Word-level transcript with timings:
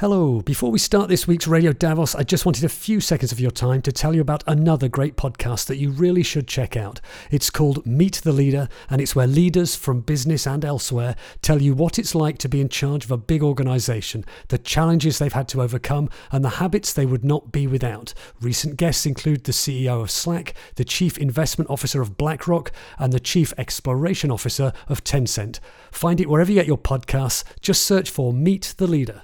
Hello. 0.00 0.42
Before 0.42 0.70
we 0.70 0.78
start 0.78 1.08
this 1.08 1.26
week's 1.26 1.48
Radio 1.48 1.72
Davos, 1.72 2.14
I 2.14 2.22
just 2.22 2.46
wanted 2.46 2.62
a 2.62 2.68
few 2.68 3.00
seconds 3.00 3.32
of 3.32 3.40
your 3.40 3.50
time 3.50 3.82
to 3.82 3.90
tell 3.90 4.14
you 4.14 4.20
about 4.20 4.44
another 4.46 4.86
great 4.86 5.16
podcast 5.16 5.66
that 5.66 5.78
you 5.78 5.90
really 5.90 6.22
should 6.22 6.46
check 6.46 6.76
out. 6.76 7.00
It's 7.32 7.50
called 7.50 7.84
Meet 7.84 8.20
the 8.22 8.30
Leader, 8.30 8.68
and 8.88 9.00
it's 9.00 9.16
where 9.16 9.26
leaders 9.26 9.74
from 9.74 10.02
business 10.02 10.46
and 10.46 10.64
elsewhere 10.64 11.16
tell 11.42 11.60
you 11.60 11.74
what 11.74 11.98
it's 11.98 12.14
like 12.14 12.38
to 12.38 12.48
be 12.48 12.60
in 12.60 12.68
charge 12.68 13.06
of 13.06 13.10
a 13.10 13.16
big 13.16 13.42
organization, 13.42 14.24
the 14.46 14.58
challenges 14.58 15.18
they've 15.18 15.32
had 15.32 15.48
to 15.48 15.62
overcome, 15.62 16.08
and 16.30 16.44
the 16.44 16.60
habits 16.60 16.92
they 16.92 17.04
would 17.04 17.24
not 17.24 17.50
be 17.50 17.66
without. 17.66 18.14
Recent 18.40 18.76
guests 18.76 19.04
include 19.04 19.42
the 19.42 19.52
CEO 19.52 20.00
of 20.00 20.12
Slack, 20.12 20.54
the 20.76 20.84
Chief 20.84 21.18
Investment 21.18 21.68
Officer 21.68 22.00
of 22.00 22.16
BlackRock, 22.16 22.70
and 23.00 23.12
the 23.12 23.18
Chief 23.18 23.52
Exploration 23.58 24.30
Officer 24.30 24.72
of 24.86 25.02
Tencent. 25.02 25.58
Find 25.90 26.20
it 26.20 26.28
wherever 26.28 26.52
you 26.52 26.60
get 26.60 26.68
your 26.68 26.78
podcasts. 26.78 27.42
Just 27.60 27.82
search 27.82 28.10
for 28.10 28.32
Meet 28.32 28.74
the 28.78 28.86
Leader. 28.86 29.22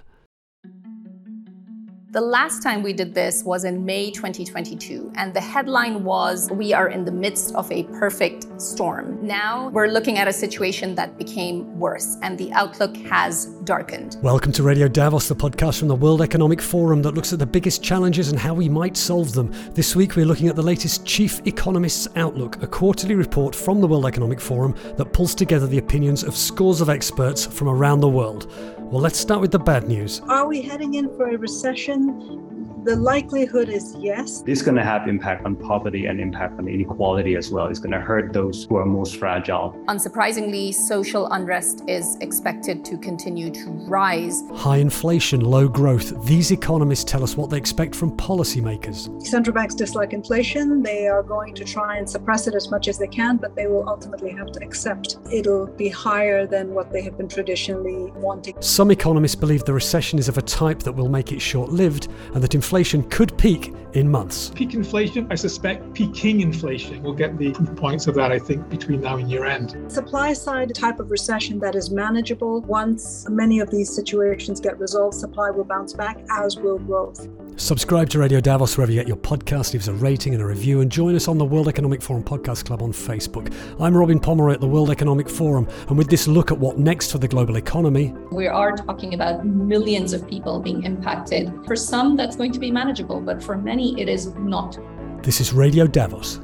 The 2.14 2.20
last 2.20 2.62
time 2.62 2.84
we 2.84 2.92
did 2.92 3.12
this 3.12 3.42
was 3.42 3.64
in 3.64 3.84
May 3.84 4.12
2022, 4.12 5.14
and 5.16 5.34
the 5.34 5.40
headline 5.40 6.04
was 6.04 6.48
We 6.52 6.72
are 6.72 6.86
in 6.86 7.04
the 7.04 7.10
midst 7.10 7.56
of 7.56 7.68
a 7.72 7.82
perfect 7.98 8.46
storm. 8.62 9.18
Now 9.20 9.70
we're 9.70 9.88
looking 9.88 10.18
at 10.18 10.28
a 10.28 10.32
situation 10.32 10.94
that 10.94 11.18
became 11.18 11.76
worse, 11.76 12.16
and 12.22 12.38
the 12.38 12.52
outlook 12.52 12.96
has 12.98 13.46
darkened. 13.64 14.18
Welcome 14.22 14.52
to 14.52 14.62
Radio 14.62 14.86
Davos, 14.86 15.26
the 15.26 15.34
podcast 15.34 15.80
from 15.80 15.88
the 15.88 15.96
World 15.96 16.22
Economic 16.22 16.62
Forum 16.62 17.02
that 17.02 17.14
looks 17.14 17.32
at 17.32 17.40
the 17.40 17.46
biggest 17.46 17.82
challenges 17.82 18.30
and 18.30 18.38
how 18.38 18.54
we 18.54 18.68
might 18.68 18.96
solve 18.96 19.32
them. 19.32 19.52
This 19.72 19.96
week 19.96 20.14
we're 20.14 20.24
looking 20.24 20.46
at 20.46 20.54
the 20.54 20.62
latest 20.62 21.04
Chief 21.04 21.44
Economist's 21.48 22.06
Outlook, 22.14 22.62
a 22.62 22.68
quarterly 22.68 23.16
report 23.16 23.56
from 23.56 23.80
the 23.80 23.88
World 23.88 24.06
Economic 24.06 24.40
Forum 24.40 24.76
that 24.98 25.12
pulls 25.12 25.34
together 25.34 25.66
the 25.66 25.78
opinions 25.78 26.22
of 26.22 26.36
scores 26.36 26.80
of 26.80 26.88
experts 26.88 27.44
from 27.44 27.68
around 27.68 27.98
the 27.98 28.08
world. 28.08 28.52
Well, 28.94 29.02
let's 29.02 29.18
start 29.18 29.40
with 29.40 29.50
the 29.50 29.58
bad 29.58 29.88
news. 29.88 30.20
Are 30.28 30.46
we 30.46 30.62
heading 30.62 30.94
in 30.94 31.08
for 31.16 31.28
a 31.28 31.36
recession? 31.36 32.53
The 32.84 32.96
likelihood 32.96 33.70
is 33.70 33.96
yes. 33.98 34.42
This 34.42 34.58
is 34.58 34.62
going 34.62 34.76
to 34.76 34.84
have 34.84 35.08
impact 35.08 35.46
on 35.46 35.56
poverty 35.56 36.04
and 36.04 36.20
impact 36.20 36.58
on 36.58 36.68
inequality 36.68 37.34
as 37.34 37.50
well. 37.50 37.66
It's 37.68 37.78
going 37.78 37.92
to 37.92 38.00
hurt 38.00 38.34
those 38.34 38.64
who 38.64 38.76
are 38.76 38.84
most 38.84 39.16
fragile. 39.16 39.74
Unsurprisingly, 39.88 40.74
social 40.74 41.26
unrest 41.28 41.82
is 41.88 42.18
expected 42.20 42.84
to 42.84 42.98
continue 42.98 43.50
to 43.52 43.70
rise. 43.88 44.42
High 44.52 44.76
inflation, 44.76 45.40
low 45.40 45.66
growth. 45.66 46.26
These 46.26 46.50
economists 46.50 47.04
tell 47.04 47.22
us 47.22 47.38
what 47.38 47.48
they 47.48 47.56
expect 47.56 47.94
from 47.94 48.14
policymakers. 48.18 49.08
Central 49.26 49.54
banks 49.54 49.74
dislike 49.74 50.12
inflation. 50.12 50.82
They 50.82 51.08
are 51.08 51.22
going 51.22 51.54
to 51.54 51.64
try 51.64 51.96
and 51.96 52.08
suppress 52.08 52.46
it 52.48 52.54
as 52.54 52.70
much 52.70 52.88
as 52.88 52.98
they 52.98 53.08
can, 53.08 53.38
but 53.38 53.56
they 53.56 53.66
will 53.66 53.88
ultimately 53.88 54.32
have 54.32 54.52
to 54.52 54.62
accept 54.62 55.16
it'll 55.32 55.68
be 55.68 55.88
higher 55.88 56.46
than 56.46 56.74
what 56.74 56.92
they 56.92 57.00
have 57.00 57.16
been 57.16 57.28
traditionally 57.28 58.12
wanting. 58.16 58.60
Some 58.60 58.90
economists 58.90 59.36
believe 59.36 59.64
the 59.64 59.72
recession 59.72 60.18
is 60.18 60.28
of 60.28 60.36
a 60.36 60.42
type 60.42 60.80
that 60.80 60.92
will 60.92 61.08
make 61.08 61.32
it 61.32 61.40
short 61.40 61.70
lived 61.70 62.08
and 62.34 62.42
that 62.42 62.54
inflation 62.54 62.73
inflation 62.74 63.08
could 63.08 63.38
peak 63.38 63.72
in 63.92 64.10
months. 64.10 64.50
Peak 64.52 64.74
inflation, 64.74 65.28
I 65.30 65.36
suspect 65.36 65.94
peaking 65.94 66.40
inflation. 66.40 67.00
We'll 67.04 67.14
get 67.14 67.38
the 67.38 67.52
proof 67.52 67.76
points 67.76 68.08
of 68.08 68.16
that, 68.16 68.32
I 68.32 68.40
think, 68.40 68.68
between 68.68 69.00
now 69.00 69.16
and 69.16 69.30
year 69.30 69.44
end. 69.44 69.76
Supply 69.86 70.32
side 70.32 70.74
type 70.74 70.98
of 70.98 71.12
recession 71.12 71.60
that 71.60 71.76
is 71.76 71.92
manageable. 71.92 72.62
Once 72.62 73.28
many 73.28 73.60
of 73.60 73.70
these 73.70 73.94
situations 73.94 74.60
get 74.60 74.76
resolved, 74.80 75.14
supply 75.14 75.50
will 75.50 75.62
bounce 75.62 75.92
back, 75.92 76.18
as 76.28 76.56
will 76.56 76.78
growth. 76.78 77.28
Subscribe 77.56 78.10
to 78.10 78.18
Radio 78.18 78.40
Davos 78.40 78.76
wherever 78.76 78.90
you 78.90 78.98
get 78.98 79.06
your 79.06 79.16
podcast, 79.16 79.72
leave 79.72 79.82
us 79.82 79.86
a 79.86 79.92
rating 79.92 80.34
and 80.34 80.42
a 80.42 80.46
review, 80.46 80.80
and 80.80 80.90
join 80.90 81.14
us 81.14 81.28
on 81.28 81.38
the 81.38 81.44
World 81.44 81.68
Economic 81.68 82.02
Forum 82.02 82.24
Podcast 82.24 82.64
Club 82.64 82.82
on 82.82 82.92
Facebook. 82.92 83.54
I'm 83.78 83.96
Robin 83.96 84.18
Pomeroy 84.18 84.54
at 84.54 84.60
the 84.60 84.66
World 84.66 84.90
Economic 84.90 85.28
Forum, 85.28 85.68
and 85.88 85.96
with 85.96 86.08
this 86.08 86.26
look 86.26 86.50
at 86.50 86.58
what 86.58 86.80
next 86.80 87.12
for 87.12 87.18
the 87.18 87.28
global 87.28 87.56
economy, 87.56 88.12
we 88.32 88.48
are 88.48 88.76
talking 88.76 89.14
about 89.14 89.46
millions 89.46 90.12
of 90.12 90.26
people 90.26 90.58
being 90.58 90.82
impacted. 90.82 91.52
For 91.64 91.76
some, 91.76 92.16
that's 92.16 92.34
going 92.34 92.50
to 92.50 92.58
be 92.58 92.63
manageable, 92.70 93.20
but 93.20 93.42
for 93.42 93.56
many, 93.56 94.00
it 94.00 94.08
is 94.08 94.34
not. 94.34 94.78
This 95.22 95.40
is 95.40 95.52
Radio 95.52 95.86
Davos. 95.86 96.40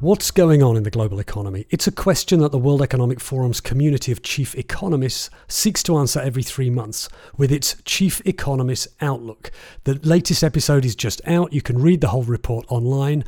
What's 0.00 0.30
going 0.30 0.62
on 0.62 0.76
in 0.76 0.84
the 0.84 0.90
global 0.90 1.18
economy? 1.18 1.66
It's 1.70 1.88
a 1.88 1.92
question 1.92 2.38
that 2.38 2.52
the 2.52 2.58
World 2.58 2.82
Economic 2.82 3.18
Forum's 3.18 3.60
community 3.60 4.12
of 4.12 4.22
chief 4.22 4.54
economists 4.54 5.28
seeks 5.48 5.82
to 5.82 5.96
answer 5.96 6.20
every 6.20 6.44
three 6.44 6.70
months 6.70 7.08
with 7.36 7.50
its 7.50 7.74
Chief 7.84 8.24
Economist 8.24 8.86
Outlook. 9.00 9.50
The 9.82 9.94
latest 10.04 10.44
episode 10.44 10.84
is 10.84 10.94
just 10.94 11.20
out. 11.26 11.52
You 11.52 11.62
can 11.62 11.82
read 11.82 12.00
the 12.00 12.08
whole 12.08 12.22
report 12.22 12.64
online, 12.68 13.24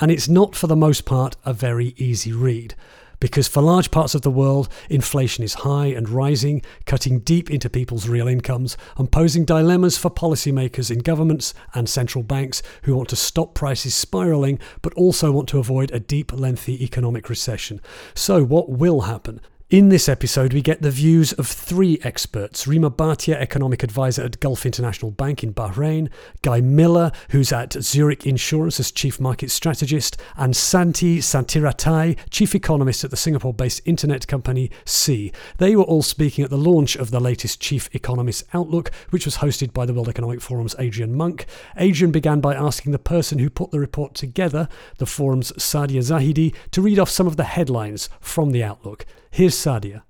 and 0.00 0.10
it's 0.10 0.28
not, 0.28 0.56
for 0.56 0.66
the 0.66 0.74
most 0.74 1.04
part, 1.04 1.36
a 1.44 1.52
very 1.52 1.94
easy 1.96 2.32
read 2.32 2.74
because 3.20 3.48
for 3.48 3.62
large 3.62 3.90
parts 3.90 4.14
of 4.14 4.22
the 4.22 4.30
world, 4.30 4.68
inflation 4.88 5.44
is 5.44 5.54
high 5.54 5.86
and 5.86 6.08
rising, 6.08 6.62
cutting 6.86 7.20
deep 7.20 7.50
into 7.50 7.68
people's 7.68 8.08
real 8.08 8.28
incomes 8.28 8.76
and 8.96 9.10
posing 9.10 9.44
dilemmas 9.44 9.98
for 9.98 10.10
policymakers 10.10 10.90
in 10.90 10.98
governments 10.98 11.54
and 11.74 11.88
central 11.88 12.22
banks 12.22 12.62
who 12.82 12.94
want 12.96 13.08
to 13.08 13.16
stop 13.16 13.54
prices 13.54 13.94
spiraling 13.94 14.58
but 14.82 14.94
also 14.94 15.32
want 15.32 15.48
to 15.48 15.58
avoid 15.58 15.90
a 15.90 16.00
deep, 16.00 16.32
lengthy 16.32 16.82
economic 16.82 17.28
recession. 17.28 17.80
So, 18.14 18.44
what 18.44 18.70
will 18.70 19.02
happen? 19.02 19.40
In 19.70 19.90
this 19.90 20.08
episode, 20.08 20.54
we 20.54 20.62
get 20.62 20.80
the 20.80 20.90
views 20.90 21.34
of 21.34 21.46
three 21.46 21.98
experts 22.02 22.66
Rima 22.66 22.90
Bhatia, 22.90 23.34
economic 23.34 23.82
advisor 23.82 24.22
at 24.22 24.40
Gulf 24.40 24.64
International 24.64 25.10
Bank 25.10 25.44
in 25.44 25.52
Bahrain, 25.52 26.08
Guy 26.40 26.62
Miller, 26.62 27.12
who's 27.32 27.52
at 27.52 27.74
Zurich 27.74 28.24
Insurance 28.24 28.80
as 28.80 28.90
chief 28.90 29.20
market 29.20 29.50
strategist, 29.50 30.16
and 30.38 30.54
Santitarn 30.54 31.18
Sathirathai, 31.18 32.16
chief 32.30 32.54
economist 32.54 33.04
at 33.04 33.10
the 33.10 33.16
Singapore 33.18 33.52
based 33.52 33.82
internet 33.84 34.26
company 34.26 34.70
Sea. 34.86 35.32
They 35.58 35.76
were 35.76 35.84
all 35.84 36.02
speaking 36.02 36.44
at 36.44 36.50
the 36.50 36.56
launch 36.56 36.96
of 36.96 37.10
the 37.10 37.20
latest 37.20 37.60
Chief 37.60 37.94
Economist 37.94 38.44
Outlook, 38.54 38.90
which 39.10 39.26
was 39.26 39.36
hosted 39.36 39.74
by 39.74 39.84
the 39.84 39.92
World 39.92 40.08
Economic 40.08 40.40
Forum's 40.40 40.76
Adrian 40.78 41.14
Monck. 41.14 41.44
Adrian 41.76 42.10
began 42.10 42.40
by 42.40 42.54
asking 42.54 42.92
the 42.92 42.98
person 42.98 43.38
who 43.38 43.50
put 43.50 43.70
the 43.70 43.80
report 43.80 44.14
together, 44.14 44.66
the 44.96 45.04
forum's 45.04 45.52
Saadia 45.58 46.00
Zahidi, 46.00 46.54
to 46.70 46.80
read 46.80 46.98
off 46.98 47.10
some 47.10 47.26
of 47.26 47.36
the 47.36 47.44
headlines 47.44 48.08
from 48.18 48.52
the 48.52 48.64
Outlook. 48.64 49.04
Here's 49.38 49.54
Saadia. 49.54 50.02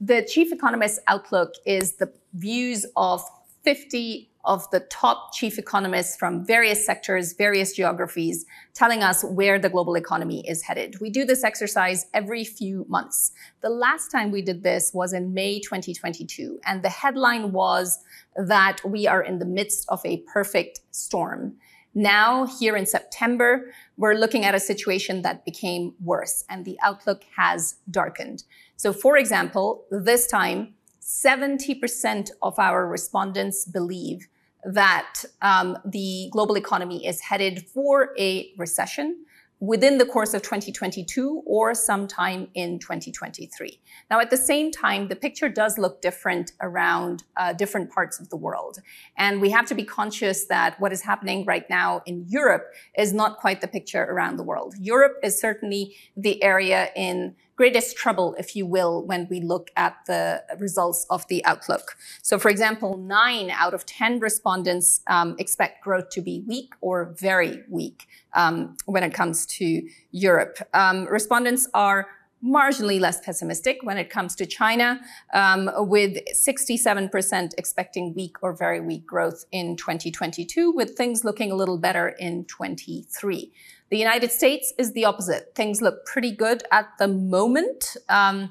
The 0.00 0.26
chief 0.28 0.52
economist's 0.52 0.98
outlook 1.06 1.54
is 1.64 1.98
the 1.98 2.12
views 2.34 2.84
of 2.96 3.22
50 3.62 4.28
of 4.44 4.68
the 4.72 4.80
top 4.80 5.32
chief 5.32 5.56
economists 5.56 6.16
from 6.16 6.44
various 6.44 6.84
sectors, 6.84 7.32
various 7.34 7.74
geographies, 7.74 8.44
telling 8.74 9.04
us 9.04 9.22
where 9.22 9.60
the 9.60 9.68
global 9.68 9.94
economy 9.94 10.44
is 10.48 10.62
headed. 10.62 11.00
We 11.00 11.10
do 11.10 11.24
this 11.24 11.44
exercise 11.44 12.06
every 12.12 12.44
few 12.44 12.84
months. 12.88 13.30
The 13.60 13.70
last 13.70 14.10
time 14.10 14.32
we 14.32 14.42
did 14.42 14.64
this 14.64 14.90
was 14.92 15.12
in 15.12 15.32
May 15.32 15.60
2022, 15.60 16.58
and 16.66 16.82
the 16.82 16.88
headline 16.88 17.52
was 17.52 18.00
that 18.34 18.78
we 18.84 19.06
are 19.06 19.22
in 19.22 19.38
the 19.38 19.46
midst 19.46 19.88
of 19.90 20.00
a 20.04 20.24
perfect 20.32 20.80
storm. 20.90 21.54
Now, 21.94 22.46
here 22.46 22.74
in 22.74 22.86
September, 22.86 23.70
we're 23.98 24.14
looking 24.14 24.46
at 24.46 24.54
a 24.54 24.60
situation 24.60 25.22
that 25.22 25.44
became 25.44 25.94
worse 26.02 26.42
and 26.48 26.64
the 26.64 26.78
outlook 26.82 27.22
has 27.36 27.76
darkened. 27.90 28.44
So, 28.82 28.92
for 28.92 29.16
example, 29.16 29.84
this 29.92 30.26
time, 30.26 30.74
70% 31.00 32.30
of 32.42 32.58
our 32.58 32.84
respondents 32.84 33.64
believe 33.64 34.26
that 34.64 35.24
um, 35.40 35.78
the 35.84 36.28
global 36.32 36.56
economy 36.56 37.06
is 37.06 37.20
headed 37.20 37.64
for 37.68 38.10
a 38.18 38.50
recession 38.58 39.24
within 39.60 39.98
the 39.98 40.04
course 40.04 40.34
of 40.34 40.42
2022 40.42 41.44
or 41.46 41.72
sometime 41.72 42.48
in 42.54 42.80
2023. 42.80 43.78
Now, 44.10 44.18
at 44.18 44.30
the 44.30 44.36
same 44.36 44.72
time, 44.72 45.06
the 45.06 45.14
picture 45.14 45.48
does 45.48 45.78
look 45.78 46.02
different 46.02 46.50
around 46.60 47.22
uh, 47.36 47.52
different 47.52 47.88
parts 47.88 48.18
of 48.18 48.30
the 48.30 48.36
world. 48.36 48.78
And 49.16 49.40
we 49.40 49.50
have 49.50 49.66
to 49.66 49.76
be 49.76 49.84
conscious 49.84 50.46
that 50.46 50.80
what 50.80 50.92
is 50.92 51.02
happening 51.02 51.44
right 51.44 51.70
now 51.70 52.02
in 52.06 52.24
Europe 52.28 52.64
is 52.98 53.12
not 53.12 53.38
quite 53.38 53.60
the 53.60 53.68
picture 53.68 54.02
around 54.02 54.38
the 54.38 54.42
world. 54.42 54.74
Europe 54.80 55.18
is 55.22 55.40
certainly 55.40 55.94
the 56.16 56.42
area 56.42 56.90
in 56.96 57.36
greatest 57.56 57.96
trouble, 57.96 58.34
if 58.38 58.56
you 58.56 58.66
will, 58.66 59.04
when 59.04 59.26
we 59.30 59.40
look 59.40 59.70
at 59.76 59.96
the 60.06 60.42
results 60.58 61.06
of 61.10 61.26
the 61.28 61.44
outlook. 61.44 61.96
So, 62.22 62.38
for 62.38 62.48
example, 62.48 62.96
nine 62.96 63.50
out 63.50 63.74
of 63.74 63.86
10 63.86 64.20
respondents 64.20 65.00
um, 65.06 65.36
expect 65.38 65.84
growth 65.84 66.10
to 66.10 66.20
be 66.20 66.44
weak 66.46 66.72
or 66.80 67.14
very 67.18 67.62
weak 67.68 68.06
um, 68.34 68.76
when 68.86 69.02
it 69.02 69.12
comes 69.12 69.46
to 69.46 69.82
Europe. 70.10 70.58
Um, 70.72 71.06
respondents 71.06 71.68
are 71.74 72.08
marginally 72.44 72.98
less 72.98 73.20
pessimistic 73.20 73.78
when 73.82 73.98
it 73.98 74.10
comes 74.10 74.34
to 74.34 74.44
China, 74.46 75.00
um, 75.32 75.70
with 75.76 76.18
67% 76.34 77.52
expecting 77.56 78.14
weak 78.14 78.36
or 78.42 78.52
very 78.52 78.80
weak 78.80 79.06
growth 79.06 79.44
in 79.52 79.76
2022, 79.76 80.72
with 80.72 80.96
things 80.96 81.24
looking 81.24 81.52
a 81.52 81.54
little 81.54 81.78
better 81.78 82.08
in 82.08 82.44
23. 82.46 83.52
The 83.92 83.98
United 83.98 84.32
States 84.32 84.72
is 84.78 84.94
the 84.94 85.04
opposite. 85.04 85.54
Things 85.54 85.82
look 85.82 86.06
pretty 86.06 86.30
good 86.34 86.62
at 86.72 86.88
the 86.98 87.06
moment, 87.06 87.94
um, 88.08 88.50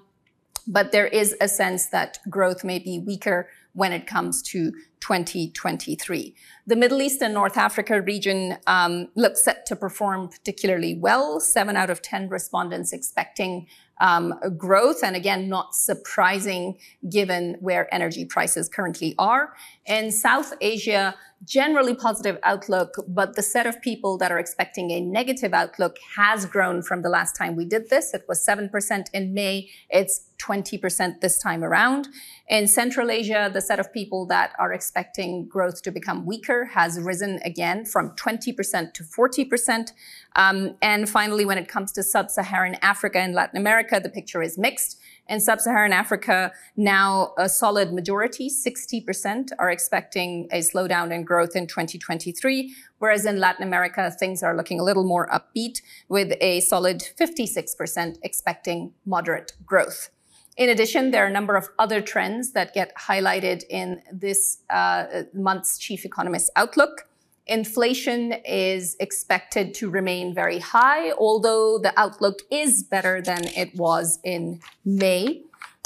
but 0.67 0.91
there 0.91 1.07
is 1.07 1.35
a 1.41 1.47
sense 1.47 1.88
that 1.88 2.19
growth 2.29 2.63
may 2.63 2.77
be 2.77 2.99
weaker 2.99 3.49
when 3.73 3.91
it 3.91 4.05
comes 4.05 4.43
to 4.43 4.71
2023. 4.99 6.35
The 6.67 6.75
Middle 6.75 7.01
East 7.01 7.23
and 7.23 7.33
North 7.33 7.57
Africa 7.57 8.03
region 8.03 8.57
um, 8.67 9.07
looks 9.15 9.43
set 9.43 9.65
to 9.65 9.75
perform 9.75 10.29
particularly 10.29 10.95
well. 10.95 11.39
Seven 11.39 11.75
out 11.75 11.89
of 11.89 12.03
10 12.03 12.29
respondents 12.29 12.94
expecting 12.94 13.65
um, 13.99 14.35
growth, 14.57 15.03
and 15.03 15.15
again, 15.15 15.49
not 15.49 15.73
surprising 15.73 16.77
given 17.09 17.57
where 17.61 17.91
energy 17.91 18.25
prices 18.25 18.69
currently 18.69 19.15
are. 19.17 19.53
In 19.86 20.12
South 20.12 20.54
Asia, 20.62 21.16
generally 21.44 21.95
positive 21.95 22.38
outlook, 22.44 22.95
but 23.07 23.36
the 23.36 23.42
set 23.42 23.66
of 23.66 23.81
people 23.81 24.18
that 24.19 24.31
are 24.31 24.38
expecting 24.38 24.92
a 24.92 25.01
negative 25.01 25.54
outlook 25.54 25.98
has 26.16 26.45
grown 26.45 26.83
from 26.83 27.01
the 27.01 27.10
last 27.10 27.36
time 27.36 27.56
we 27.56 27.66
did 27.66 27.89
this. 27.89 28.13
It 28.13 28.25
was 28.28 28.45
7% 28.45 29.06
in 29.12 29.33
May. 29.33 29.69
It's 29.89 30.28
20% 30.39 31.22
this 31.22 31.39
time 31.39 31.63
around. 31.63 32.10
In 32.48 32.68
Central 32.68 33.10
Asia, 33.10 33.50
the 33.51 33.62
set 33.62 33.80
of 33.80 33.92
people 33.92 34.25
that 34.28 34.54
are 34.60 34.72
expecting 34.72 35.48
growth 35.48 35.81
to 35.83 35.92
become 35.92 36.25
weaker 36.25 36.66
has 36.66 37.00
risen 37.00 37.39
again 37.44 37.86
from 37.86 38.12
20% 38.12 38.94
to 38.94 39.04
40%. 39.04 39.92
Um, 40.36 40.75
and 40.81 41.10
finally, 41.10 41.45
when 41.45 41.57
it 41.57 41.68
comes 41.68 41.92
to 41.94 42.04
sub-Saharan 42.04 42.75
Africa 42.81 43.19
and 43.19 43.33
Latin 43.33 43.57
America, 43.57 44.00
the 44.01 44.10
picture 44.10 44.44
is 44.44 44.57
mixed. 44.57 45.00
In 45.31 45.39
sub-Saharan 45.39 45.94
Africa, 45.94 46.51
now 46.75 47.31
a 47.38 47.48
solid 47.48 47.94
majority, 47.94 48.50
60%, 48.50 49.51
are 49.60 49.69
expecting 49.69 50.50
a 50.51 50.60
slowdown 50.60 51.13
in 51.13 51.24
growth 51.24 51.56
in 51.56 51.68
2023, 51.68 52.75
whereas 53.00 53.25
in 53.25 53.39
Latin 53.39 53.63
America, 53.63 54.12
things 54.12 54.44
are 54.44 54.57
looking 54.57 54.78
a 54.78 54.83
little 54.83 55.06
more 55.06 55.30
upbeat, 55.30 55.81
with 56.10 56.33
a 56.42 56.60
solid 56.60 57.01
56% 57.18 58.18
expecting 58.24 58.92
moderate 59.06 59.54
growth. 59.66 60.10
In 60.57 60.68
addition, 60.68 61.12
there 61.12 61.24
are 61.24 61.28
a 61.28 61.31
number 61.31 61.56
of 61.56 61.69
other 61.80 62.01
trends 62.01 62.51
that 62.51 62.74
get 62.74 62.94
highlighted 62.98 63.63
in 63.69 64.01
this 64.12 64.63
uh, 64.69 65.24
month's 65.33 65.78
chief 65.78 66.04
economist 66.04 66.51
outlook. 66.57 67.07
Inflation 67.47 68.33
is 68.45 68.95
expected 68.99 69.73
to 69.75 69.89
remain 69.89 70.33
very 70.33 70.59
high, 70.59 71.11
although 71.11 71.79
the 71.79 71.93
outlook 71.99 72.39
is 72.51 72.83
better 72.83 73.21
than 73.21 73.45
it 73.45 73.75
was 73.75 74.19
in 74.23 74.59
May. 74.85 75.43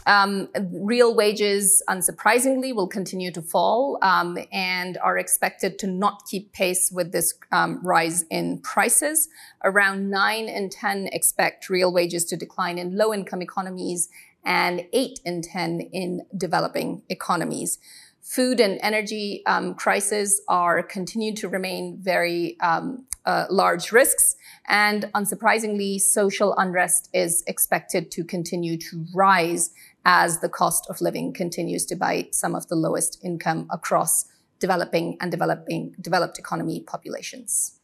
Um, 0.08 0.50
real 0.72 1.16
wages, 1.16 1.82
unsurprisingly, 1.90 2.76
will 2.76 2.88
continue 2.88 3.32
to 3.32 3.42
fall 3.42 3.98
um, 4.04 4.38
and 4.52 4.98
are 5.00 5.18
expected 5.18 5.80
to 5.80 5.88
not 5.88 6.24
keep 6.30 6.54
pace 6.54 6.92
with 6.94 7.12
this 7.12 7.34
um, 7.52 7.80
rise 7.84 8.24
in 8.30 8.60
prices. 8.60 9.28
Around 9.64 10.12
9 10.12 10.48
in 10.48 10.70
10 10.70 11.10
expect 11.12 11.70
real 11.70 11.92
wages 11.92 12.26
to 12.26 12.38
decline 12.38 12.78
in 12.78 12.96
low 12.96 13.14
income 13.14 13.42
economies 13.42 14.10
and 14.46 14.86
8 14.94 15.20
in 15.26 15.42
10 15.42 15.82
in 15.82 16.22
developing 16.38 17.02
economies 17.10 17.80
food 18.26 18.60
and 18.60 18.80
energy 18.82 19.44
um, 19.46 19.76
crises 19.76 20.42
are 20.48 20.82
continued 20.82 21.38
to 21.38 21.48
remain 21.48 21.98
very 22.02 22.60
um, 22.60 23.06
uh, 23.26 23.46
large 23.50 23.92
risks. 23.92 24.36
And 24.68 25.04
unsurprisingly, 25.14 26.02
social 26.02 26.56
unrest 26.58 27.10
is 27.14 27.44
expected 27.46 28.10
to 28.12 28.24
continue 28.24 28.78
to 28.78 29.06
rise 29.14 29.70
as 30.06 30.40
the 30.40 30.50
cost 30.50 30.88
of 30.90 31.02
living 31.02 31.34
continues 31.34 31.86
to 31.86 31.96
bite 31.96 32.34
some 32.34 32.56
of 32.56 32.68
the 32.68 32.76
lowest 32.76 33.20
income 33.24 33.68
across 33.72 34.26
developing 34.60 35.18
and 35.22 35.32
developing 35.32 35.96
developed 36.02 36.40
economy 36.40 36.82
populations. 36.82 37.80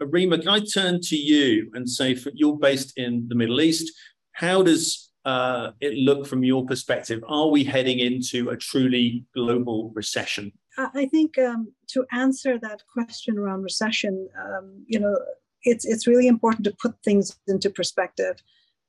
Rima, 0.00 0.38
can 0.38 0.48
I 0.48 0.60
turn 0.60 1.00
to 1.02 1.16
you 1.16 1.70
and 1.74 1.88
say, 1.88 2.14
for, 2.14 2.30
you're 2.34 2.58
based 2.58 2.92
in 2.96 3.28
the 3.28 3.34
Middle 3.34 3.60
East. 3.60 3.92
How 4.32 4.62
does 4.62 5.05
uh, 5.26 5.72
it 5.80 5.94
look 5.94 6.24
from 6.26 6.44
your 6.44 6.64
perspective? 6.64 7.22
Are 7.26 7.48
we 7.48 7.64
heading 7.64 7.98
into 7.98 8.48
a 8.50 8.56
truly 8.56 9.24
global 9.34 9.90
recession? 9.94 10.52
I 10.78 11.06
think 11.06 11.36
um, 11.38 11.72
to 11.88 12.06
answer 12.12 12.58
that 12.60 12.82
question 12.92 13.36
around 13.36 13.62
recession, 13.62 14.28
um, 14.38 14.84
you 14.86 15.00
know, 15.00 15.18
it's 15.64 15.84
it's 15.84 16.06
really 16.06 16.28
important 16.28 16.64
to 16.64 16.76
put 16.80 16.94
things 17.02 17.36
into 17.48 17.70
perspective. 17.70 18.36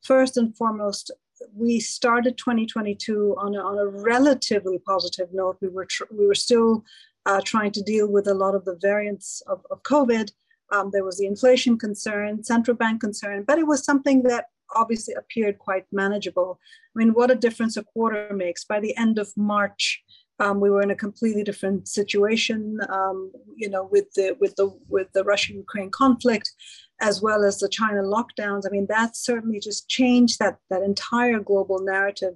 First 0.04 0.38
and 0.38 0.56
foremost, 0.56 1.12
we 1.56 1.80
started 1.80 2.38
2022 2.38 3.36
on 3.40 3.56
a, 3.56 3.60
on 3.60 3.80
a 3.80 3.88
relatively 3.88 4.80
positive 4.80 5.30
note. 5.33 5.57
We 5.60 5.69
were 5.69 5.86
tr- 5.86 6.12
we 6.12 6.28
were 6.28 6.36
still 6.36 6.83
uh, 7.25 7.42
trying 7.44 7.72
to 7.72 7.81
deal 7.81 8.07
with 8.12 8.28
a 8.28 8.33
lot 8.33 8.54
of 8.54 8.63
the 8.66 8.78
variants 8.80 9.42
of, 9.48 9.66
of 9.72 9.81
COVID. 9.83 10.31
Um, 10.72 10.92
there 10.92 11.04
was 11.04 11.18
the 11.18 11.25
inflation 11.25 11.80
concern, 11.80 12.44
central 12.44 12.78
bank 12.78 13.01
concern, 13.01 13.44
but 13.48 13.57
it 13.57 13.66
was 13.66 13.83
something 13.83 14.24
that 14.24 14.45
obviously 14.75 15.14
appeared 15.16 15.60
quite 15.60 15.86
manageable. 15.92 16.60
I 16.96 17.00
mean, 17.00 17.14
what 17.14 17.31
a 17.31 17.36
difference 17.36 17.78
a 17.78 17.84
quarter 17.84 18.34
makes. 18.34 18.64
By 18.64 18.80
the 18.80 18.96
end 18.98 19.19
of 19.19 19.31
March, 19.36 20.04
um, 20.40 20.60
we 20.60 20.69
were 20.69 20.81
in 20.81 20.92
a 20.92 20.96
completely 20.96 21.44
different 21.44 21.88
situation, 21.88 22.80
um, 22.90 23.31
you 23.56 23.69
know, 23.69 23.88
with 23.92 24.12
the 24.14 24.36
with 24.40 24.56
the 24.56 24.69
with 24.88 25.12
the 25.14 25.24
Russia-Ukraine 25.24 25.90
conflict, 25.90 26.52
as 27.02 27.22
well 27.22 27.44
as 27.44 27.58
the 27.58 27.69
China 27.69 28.04
lockdowns. 28.04 28.64
I 28.66 28.69
mean, 28.69 28.86
that 28.88 29.16
certainly 29.16 29.60
just 29.60 29.90
changed 29.90 30.40
that 30.40 30.58
that 30.69 30.84
entire 30.84 31.40
global 31.40 31.80
narrative 31.80 32.36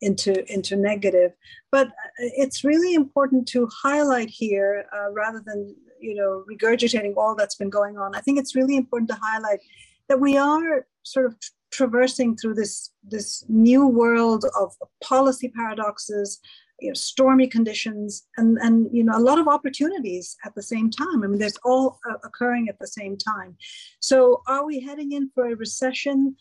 into 0.00 0.50
into 0.52 0.76
negative. 0.76 1.32
But 1.70 1.88
uh, 1.88 1.92
it's 2.18 2.64
really 2.64 2.94
important 2.94 3.46
to 3.48 3.68
highlight 3.82 4.30
here, 4.30 4.86
uh, 4.94 5.10
rather 5.12 5.42
than 5.44 5.76
you 6.00 6.14
know 6.14 6.44
regurgitating 6.50 7.14
all 7.16 7.34
that's 7.34 7.56
been 7.56 7.70
going 7.70 7.98
on. 7.98 8.14
I 8.14 8.20
think 8.20 8.38
it's 8.38 8.56
really 8.56 8.76
important 8.76 9.10
to 9.10 9.18
highlight 9.20 9.60
that 10.08 10.20
we 10.20 10.36
are 10.38 10.86
sort 11.02 11.26
of 11.26 11.36
traversing 11.72 12.36
through 12.36 12.54
this 12.54 12.90
this 13.02 13.44
new 13.48 13.86
world 13.86 14.44
of 14.58 14.74
policy 15.02 15.48
paradoxes 15.48 16.40
you 16.80 16.88
know, 16.88 16.94
stormy 16.94 17.46
conditions 17.46 18.26
and 18.36 18.58
and 18.58 18.88
you 18.92 19.04
know 19.04 19.16
a 19.16 19.26
lot 19.28 19.38
of 19.38 19.48
opportunities 19.48 20.36
at 20.44 20.54
the 20.54 20.62
same 20.62 20.90
time. 20.90 21.22
I 21.22 21.26
mean 21.26 21.38
there's 21.38 21.58
all 21.64 21.98
uh, 22.08 22.14
occurring 22.24 22.68
at 22.68 22.78
the 22.78 22.88
same 22.88 23.16
time. 23.16 23.56
So 24.00 24.42
are 24.48 24.66
we 24.66 24.80
heading 24.80 25.12
in 25.12 25.30
for 25.34 25.48
a 25.48 25.56
recession 25.56 26.36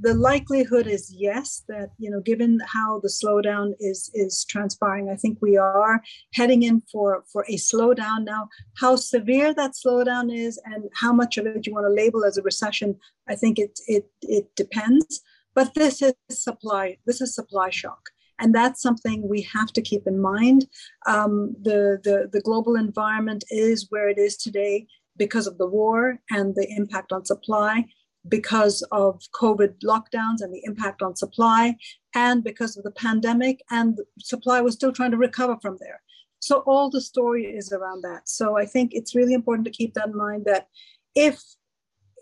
the 0.00 0.14
likelihood 0.14 0.86
is 0.86 1.14
yes 1.16 1.62
that 1.68 1.90
you 1.98 2.10
know 2.10 2.20
given 2.20 2.60
how 2.66 3.00
the 3.00 3.08
slowdown 3.08 3.72
is 3.80 4.10
is 4.14 4.44
transpiring 4.44 5.08
i 5.08 5.16
think 5.16 5.38
we 5.40 5.56
are 5.56 6.02
heading 6.34 6.62
in 6.62 6.82
for 6.92 7.24
for 7.32 7.44
a 7.48 7.56
slowdown. 7.56 8.24
Now 8.24 8.48
how 8.78 8.96
severe 8.96 9.54
that 9.54 9.72
slowdown 9.72 10.34
is 10.34 10.60
and 10.64 10.84
how 10.94 11.12
much 11.12 11.38
of 11.38 11.46
it 11.46 11.66
you 11.66 11.72
want 11.72 11.86
to 11.86 12.02
label 12.02 12.24
as 12.24 12.36
a 12.36 12.42
recession 12.42 12.98
i 13.28 13.34
think 13.34 13.58
it 13.58 13.78
it 13.86 14.10
it 14.22 14.54
depends. 14.56 15.22
But 15.54 15.74
this 15.74 16.02
is 16.02 16.14
supply 16.30 16.98
this 17.06 17.20
is 17.20 17.34
supply 17.34 17.70
shock. 17.70 18.10
And 18.38 18.54
that's 18.54 18.82
something 18.82 19.28
we 19.28 19.42
have 19.42 19.72
to 19.74 19.82
keep 19.82 20.04
in 20.04 20.20
mind. 20.20 20.66
Um, 21.06 21.54
the, 21.62 22.00
the 22.02 22.28
the 22.32 22.40
global 22.40 22.74
environment 22.74 23.44
is 23.50 23.86
where 23.90 24.08
it 24.08 24.18
is 24.18 24.36
today 24.36 24.86
because 25.16 25.46
of 25.46 25.58
the 25.58 25.66
war 25.66 26.18
and 26.30 26.54
the 26.54 26.66
impact 26.76 27.12
on 27.12 27.24
supply 27.24 27.84
because 28.28 28.82
of 28.92 29.20
COVID 29.34 29.80
lockdowns 29.80 30.40
and 30.40 30.54
the 30.54 30.62
impact 30.64 31.02
on 31.02 31.16
supply, 31.16 31.76
and 32.14 32.44
because 32.44 32.76
of 32.76 32.84
the 32.84 32.90
pandemic, 32.92 33.62
and 33.70 33.98
supply 34.18 34.60
was 34.60 34.74
still 34.74 34.92
trying 34.92 35.10
to 35.10 35.16
recover 35.16 35.56
from 35.60 35.76
there. 35.80 36.00
So 36.38 36.64
all 36.66 36.90
the 36.90 37.00
story 37.00 37.44
is 37.44 37.72
around 37.72 38.02
that. 38.02 38.28
So 38.28 38.58
I 38.58 38.66
think 38.66 38.92
it's 38.92 39.14
really 39.14 39.34
important 39.34 39.64
to 39.66 39.70
keep 39.70 39.94
that 39.94 40.08
in 40.08 40.16
mind 40.16 40.44
that 40.46 40.66
if 41.14 41.40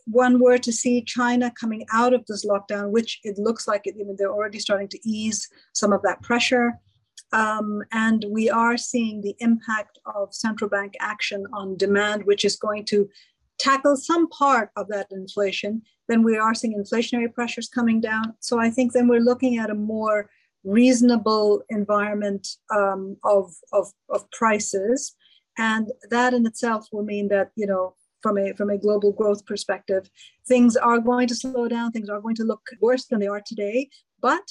one 0.07 0.41
were 0.41 0.59
to 0.59 0.73
see 0.73 1.03
China 1.03 1.53
coming 1.59 1.87
out 1.93 2.13
of 2.13 2.25
this 2.27 2.45
lockdown, 2.45 2.91
which 2.91 3.21
it 3.23 3.39
looks 3.39 3.69
like 3.69 3.83
it, 3.87 3.95
even 3.99 4.17
they're 4.17 4.33
already 4.33 4.59
starting 4.59 4.89
to 4.89 5.09
ease 5.09 5.49
some 5.73 5.93
of 5.93 6.03
that 6.03 6.23
pressure. 6.23 6.73
Um, 7.33 7.83
and 7.93 8.25
we 8.29 8.51
are 8.51 8.77
seeing 8.77 9.21
the 9.21 9.37
impact 9.39 9.99
of 10.05 10.35
central 10.35 10.69
bank 10.69 10.95
action 11.01 11.47
on 11.53 11.77
demand, 11.77 12.25
which 12.25 12.45
is 12.45 12.57
going 12.57 12.85
to 12.87 13.09
tackle 13.61 13.97
some 13.97 14.27
part 14.29 14.71
of 14.77 14.89
that 14.89 15.07
inflation, 15.11 15.83
then 16.09 16.23
we 16.25 16.37
are 16.37 16.55
seeing 16.55 16.75
inflationary 16.75 17.33
pressures 17.33 17.69
coming 17.69 18.01
down. 18.01 18.35
So 18.41 18.59
I 18.59 18.71
think 18.71 18.93
then 18.93 19.07
we're 19.07 19.29
looking 19.31 19.59
at 19.59 19.71
a 19.71 19.75
more 19.75 20.29
reasonable 20.65 21.63
environment 21.69 22.49
um, 22.75 23.17
of, 23.23 23.55
of, 23.73 23.87
of 24.09 24.31
prices. 24.33 25.15
And 25.59 25.85
that 26.11 26.35
in 26.35 26.47
itself 26.47 26.87
will 26.93 27.05
mean 27.05 27.29
that, 27.29 27.51
you 27.55 27.67
know, 27.67 27.95
from 28.23 28.37
a 28.39 28.53
from 28.53 28.71
a 28.71 28.79
global 28.79 29.13
growth 29.13 29.47
perspective, 29.47 30.11
things 30.47 30.77
are 30.77 30.99
going 30.99 31.27
to 31.29 31.35
slow 31.35 31.69
down. 31.69 31.91
Things 31.91 32.11
are 32.11 32.21
going 32.21 32.37
to 32.37 32.45
look 32.45 32.61
worse 32.81 33.07
than 33.07 33.21
they 33.21 33.27
are 33.27 33.43
today. 33.45 33.89
But 34.21 34.47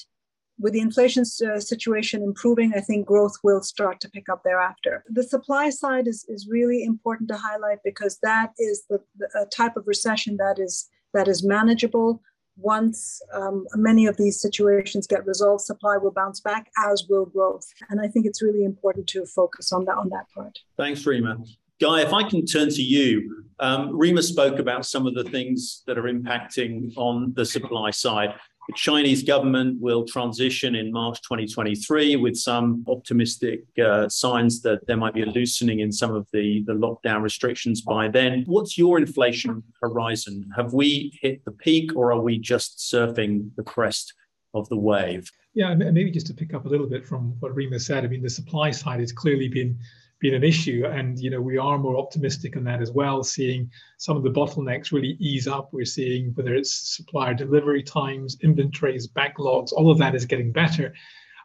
with 0.60 0.74
the 0.74 0.82
inflation 0.82 1.24
uh, 1.24 1.60
situation 1.60 2.22
improving, 2.22 2.74
I 2.76 2.82
think 2.82 3.06
growth 3.06 3.38
will 3.44 3.62
start 3.62 4.00
to 4.02 4.10
pick 4.10 4.28
up 4.30 4.44
thereafter. 4.44 5.04
The 5.10 5.24
supply 5.24 5.70
side 5.70 6.08
is, 6.08 6.26
is 6.28 6.48
really 6.50 6.84
important 6.84 7.30
to 7.30 7.38
highlight 7.38 7.80
because 7.84 8.20
that 8.24 8.52
is 8.60 8.84
the, 8.90 9.00
the 9.18 9.48
type 9.56 9.78
of 9.78 9.88
recession 9.88 10.38
that 10.38 10.60
is 10.60 10.90
that 11.14 11.28
is 11.28 11.44
manageable. 11.44 12.22
Once 12.58 13.22
um, 13.34 13.66
many 13.76 14.06
of 14.06 14.18
these 14.18 14.40
situations 14.40 15.08
get 15.08 15.26
resolved, 15.26 15.64
supply 15.64 15.96
will 15.98 16.12
bounce 16.12 16.42
back, 16.42 16.70
as 16.90 17.06
will 17.10 17.26
growth. 17.26 17.66
And 17.90 18.02
I 18.02 18.08
think 18.08 18.26
it's 18.26 18.44
really 18.44 18.64
important 18.66 19.08
to 19.08 19.26
focus 19.26 19.72
on 19.72 19.86
that 19.86 19.96
on 19.96 20.10
that 20.10 20.26
part. 20.36 20.60
Thanks, 20.78 21.06
Rima. 21.06 21.38
Guy, 21.80 22.02
if 22.02 22.12
I 22.12 22.24
can 22.24 22.46
turn 22.46 22.70
to 22.70 22.82
you, 22.82 23.46
um, 23.62 23.98
Rima 23.98 24.22
spoke 24.22 24.60
about 24.60 24.86
some 24.86 25.08
of 25.08 25.16
the 25.16 25.24
things 25.24 25.84
that 25.88 25.98
are 25.98 26.04
impacting 26.04 26.92
on 26.98 27.34
the 27.34 27.46
supply 27.46 27.92
side. 27.92 28.36
The 28.70 28.74
Chinese 28.76 29.24
government 29.24 29.82
will 29.82 30.06
transition 30.06 30.76
in 30.76 30.92
March 30.92 31.24
2023 31.24 32.18
with 32.18 32.38
some 32.38 32.86
optimistic 32.88 33.64
uh, 33.84 34.08
signs 34.08 34.62
that 34.62 34.86
there 34.86 34.96
might 34.96 35.16
be 35.16 35.24
a 35.24 35.26
loosening 35.26 35.80
in 35.80 35.92
some 35.92 36.14
of 36.14 36.28
the, 36.34 36.64
the 36.68 36.74
lockdown 36.74 37.24
restrictions 37.24 37.82
by 37.82 38.10
then. 38.10 38.44
What's 38.46 38.78
your 38.78 39.00
inflation 39.00 39.64
horizon? 39.82 40.48
Have 40.56 40.74
we 40.74 41.18
hit 41.20 41.44
the 41.46 41.52
peak 41.52 41.96
or 41.96 42.12
are 42.14 42.22
we 42.22 42.38
just 42.38 42.78
surfing 42.78 43.50
the 43.56 43.64
crest 43.64 44.14
of 44.54 44.70
the 44.70 44.78
wave? 44.78 45.32
Yeah, 45.56 45.72
and 45.72 45.80
maybe 45.80 46.12
just 46.12 46.28
to 46.28 46.36
pick 46.36 46.54
up 46.54 46.68
a 46.68 46.70
little 46.70 46.86
bit 46.86 47.08
from 47.08 47.36
what 47.40 47.56
Rima 47.56 47.80
said, 47.80 48.06
I 48.06 48.08
mean, 48.08 48.22
the 48.22 48.30
supply 48.30 48.70
side 48.70 49.00
has 49.00 49.12
clearly 49.12 49.48
been 49.48 49.80
been 50.20 50.34
an 50.34 50.44
issue. 50.44 50.86
And 50.86 51.20
you 51.20 51.30
know, 51.30 51.42
we 51.42 51.58
are 51.58 51.78
more 51.78 51.98
optimistic 51.98 52.58
on 52.58 52.64
that 52.66 52.82
as 52.82 52.92
well, 52.92 53.24
seeing 53.24 53.70
some 53.98 54.18
of 54.18 54.24
the 54.24 54.32
bottlenecks 54.32 54.92
really 54.92 55.16
ease 55.20 55.48
up. 55.48 55.70
We're 55.72 55.86
seeing 55.86 56.32
whether 56.36 56.56
it's 56.56 56.74
supplier 56.74 57.34
delivery 57.34 57.84
times, 57.84 58.38
inventories, 58.42 59.08
backlogs, 59.08 59.72
all 59.72 59.92
of 59.92 59.98
that 60.00 60.16
is 60.16 60.26
getting 60.26 60.52
better. 60.52 60.94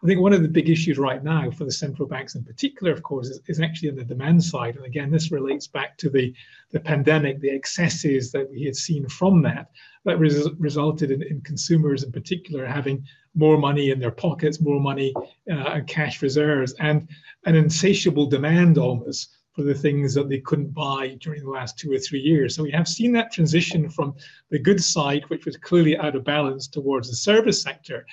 I 0.04 0.06
think 0.06 0.20
one 0.20 0.34
of 0.34 0.42
the 0.42 0.48
big 0.48 0.68
issues 0.68 0.98
right 0.98 1.24
now 1.24 1.50
for 1.50 1.64
the 1.64 1.72
central 1.72 2.06
banks 2.06 2.34
in 2.34 2.44
particular, 2.44 2.92
of 2.92 3.02
course, 3.02 3.28
is, 3.28 3.40
is 3.46 3.58
actually 3.58 3.88
on 3.88 3.96
the 3.96 4.04
demand 4.04 4.44
side. 4.44 4.76
And 4.76 4.84
again, 4.84 5.10
this 5.10 5.32
relates 5.32 5.66
back 5.66 5.96
to 5.98 6.10
the, 6.10 6.34
the 6.72 6.80
pandemic, 6.80 7.40
the 7.40 7.48
excesses 7.48 8.30
that 8.32 8.50
we 8.50 8.64
had 8.64 8.76
seen 8.76 9.08
from 9.08 9.40
that, 9.42 9.70
that 10.04 10.18
res- 10.18 10.50
resulted 10.58 11.10
in, 11.10 11.22
in 11.22 11.40
consumers 11.40 12.02
in 12.02 12.12
particular 12.12 12.66
having 12.66 13.02
more 13.34 13.56
money 13.56 13.92
in 13.92 13.98
their 13.98 14.10
pockets, 14.10 14.60
more 14.60 14.78
money 14.78 15.14
uh, 15.50 15.54
and 15.54 15.86
cash 15.86 16.20
reserves, 16.20 16.74
and 16.80 17.08
an 17.46 17.56
insatiable 17.56 18.26
demand 18.26 18.76
almost 18.76 19.38
for 19.54 19.62
the 19.62 19.74
things 19.74 20.12
that 20.12 20.28
they 20.28 20.40
couldn't 20.40 20.74
buy 20.74 21.16
during 21.20 21.42
the 21.42 21.50
last 21.50 21.78
two 21.78 21.90
or 21.90 21.98
three 21.98 22.20
years. 22.20 22.54
So 22.54 22.62
we 22.62 22.72
have 22.72 22.88
seen 22.88 23.12
that 23.12 23.32
transition 23.32 23.88
from 23.88 24.14
the 24.50 24.58
goods 24.58 24.84
side, 24.84 25.24
which 25.28 25.46
was 25.46 25.56
clearly 25.56 25.96
out 25.96 26.14
of 26.14 26.24
balance, 26.24 26.68
towards 26.68 27.08
the 27.08 27.16
service 27.16 27.62
sector. 27.62 28.04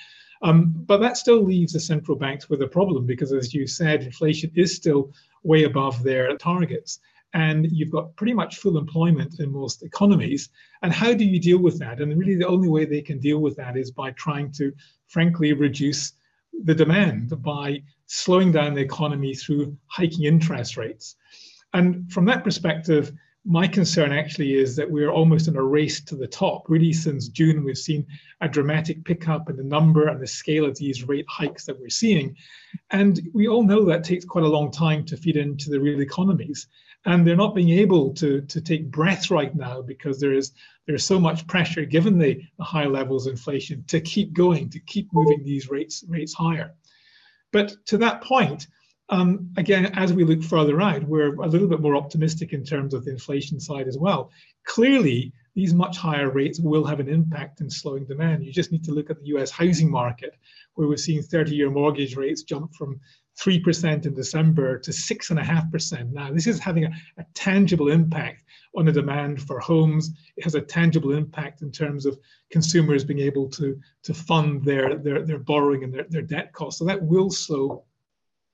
Um, 0.42 0.72
but 0.86 0.98
that 0.98 1.16
still 1.16 1.42
leaves 1.42 1.72
the 1.72 1.80
central 1.80 2.16
banks 2.16 2.48
with 2.48 2.62
a 2.62 2.66
problem 2.66 3.06
because, 3.06 3.32
as 3.32 3.54
you 3.54 3.66
said, 3.66 4.02
inflation 4.02 4.50
is 4.54 4.74
still 4.74 5.12
way 5.44 5.64
above 5.64 6.02
their 6.02 6.36
targets. 6.36 6.98
And 7.34 7.66
you've 7.70 7.90
got 7.90 8.14
pretty 8.16 8.34
much 8.34 8.58
full 8.58 8.76
employment 8.76 9.40
in 9.40 9.50
most 9.50 9.82
economies. 9.82 10.50
And 10.82 10.92
how 10.92 11.14
do 11.14 11.24
you 11.24 11.40
deal 11.40 11.58
with 11.58 11.78
that? 11.78 12.00
And 12.00 12.18
really, 12.18 12.34
the 12.34 12.46
only 12.46 12.68
way 12.68 12.84
they 12.84 13.00
can 13.00 13.18
deal 13.20 13.38
with 13.38 13.56
that 13.56 13.76
is 13.76 13.90
by 13.90 14.10
trying 14.12 14.52
to, 14.52 14.72
frankly, 15.06 15.52
reduce 15.52 16.12
the 16.64 16.74
demand 16.74 17.42
by 17.42 17.82
slowing 18.06 18.52
down 18.52 18.74
the 18.74 18.82
economy 18.82 19.34
through 19.34 19.76
hiking 19.86 20.24
interest 20.24 20.76
rates. 20.76 21.16
And 21.72 22.12
from 22.12 22.26
that 22.26 22.44
perspective, 22.44 23.12
my 23.44 23.66
concern 23.66 24.12
actually 24.12 24.54
is 24.54 24.76
that 24.76 24.90
we're 24.90 25.10
almost 25.10 25.48
in 25.48 25.56
a 25.56 25.62
race 25.62 26.00
to 26.00 26.14
the 26.14 26.26
top. 26.26 26.64
Really, 26.68 26.92
since 26.92 27.28
June, 27.28 27.64
we've 27.64 27.76
seen 27.76 28.06
a 28.40 28.48
dramatic 28.48 29.04
pickup 29.04 29.50
in 29.50 29.56
the 29.56 29.64
number 29.64 30.06
and 30.06 30.20
the 30.20 30.26
scale 30.26 30.64
of 30.64 30.76
these 30.78 31.02
rate 31.08 31.26
hikes 31.28 31.66
that 31.66 31.78
we're 31.78 31.88
seeing. 31.88 32.36
And 32.90 33.20
we 33.34 33.48
all 33.48 33.64
know 33.64 33.84
that 33.84 34.04
takes 34.04 34.24
quite 34.24 34.44
a 34.44 34.48
long 34.48 34.70
time 34.70 35.04
to 35.06 35.16
feed 35.16 35.36
into 35.36 35.70
the 35.70 35.80
real 35.80 36.00
economies. 36.00 36.68
And 37.04 37.26
they're 37.26 37.34
not 37.34 37.56
being 37.56 37.70
able 37.70 38.14
to, 38.14 38.42
to 38.42 38.60
take 38.60 38.92
breath 38.92 39.28
right 39.28 39.52
now 39.56 39.82
because 39.82 40.20
there 40.20 40.32
is 40.32 40.52
there's 40.86 41.04
so 41.04 41.18
much 41.18 41.46
pressure, 41.48 41.84
given 41.84 42.18
the, 42.18 42.40
the 42.58 42.64
high 42.64 42.86
levels 42.86 43.26
of 43.26 43.32
inflation, 43.32 43.84
to 43.88 44.00
keep 44.00 44.32
going, 44.32 44.70
to 44.70 44.78
keep 44.80 45.08
moving 45.12 45.42
these 45.42 45.68
rates 45.68 46.04
rates 46.08 46.32
higher. 46.32 46.74
But 47.52 47.74
to 47.86 47.98
that 47.98 48.22
point, 48.22 48.68
um, 49.12 49.52
again, 49.58 49.86
as 49.94 50.10
we 50.14 50.24
look 50.24 50.42
further 50.42 50.80
out, 50.80 51.02
we're 51.04 51.34
a 51.34 51.46
little 51.46 51.68
bit 51.68 51.82
more 51.82 51.96
optimistic 51.96 52.54
in 52.54 52.64
terms 52.64 52.94
of 52.94 53.04
the 53.04 53.10
inflation 53.10 53.60
side 53.60 53.86
as 53.86 53.98
well. 53.98 54.30
Clearly, 54.64 55.34
these 55.54 55.74
much 55.74 55.98
higher 55.98 56.30
rates 56.30 56.58
will 56.58 56.82
have 56.84 56.98
an 56.98 57.10
impact 57.10 57.60
in 57.60 57.68
slowing 57.68 58.06
demand. 58.06 58.42
You 58.42 58.52
just 58.52 58.72
need 58.72 58.84
to 58.84 58.92
look 58.92 59.10
at 59.10 59.20
the 59.20 59.26
US 59.36 59.50
housing 59.50 59.90
market, 59.90 60.34
where 60.74 60.88
we're 60.88 60.96
seeing 60.96 61.22
30 61.22 61.54
year 61.54 61.70
mortgage 61.70 62.16
rates 62.16 62.42
jump 62.42 62.74
from 62.74 62.98
3% 63.38 64.06
in 64.06 64.14
December 64.14 64.78
to 64.78 64.90
6.5% 64.90 66.12
now. 66.12 66.32
This 66.32 66.46
is 66.46 66.58
having 66.58 66.86
a, 66.86 66.90
a, 67.18 67.24
tangible 67.34 67.90
impact 67.90 68.44
on 68.76 68.86
the 68.86 68.92
demand 68.92 69.42
for 69.42 69.60
homes. 69.60 70.10
It 70.38 70.44
has 70.44 70.54
a 70.54 70.60
tangible 70.62 71.12
impact 71.12 71.60
in 71.60 71.70
terms 71.70 72.06
of 72.06 72.18
consumers 72.50 73.04
being 73.04 73.20
able 73.20 73.50
to, 73.50 73.78
to 74.04 74.14
fund 74.14 74.64
their, 74.64 74.96
their, 74.96 75.22
their 75.22 75.38
borrowing 75.38 75.84
and 75.84 75.92
their, 75.92 76.04
their 76.08 76.22
debt 76.22 76.54
costs. 76.54 76.78
So 76.78 76.86
that 76.86 77.02
will 77.02 77.30
slow 77.30 77.84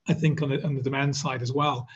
I 0.09 0.13
think, 0.13 0.41
on 0.41 0.49
the, 0.49 0.63
on 0.65 0.75
the 0.75 0.81
demand 0.81 1.15
side 1.15 1.41
as 1.41 1.53
well. 1.53 1.87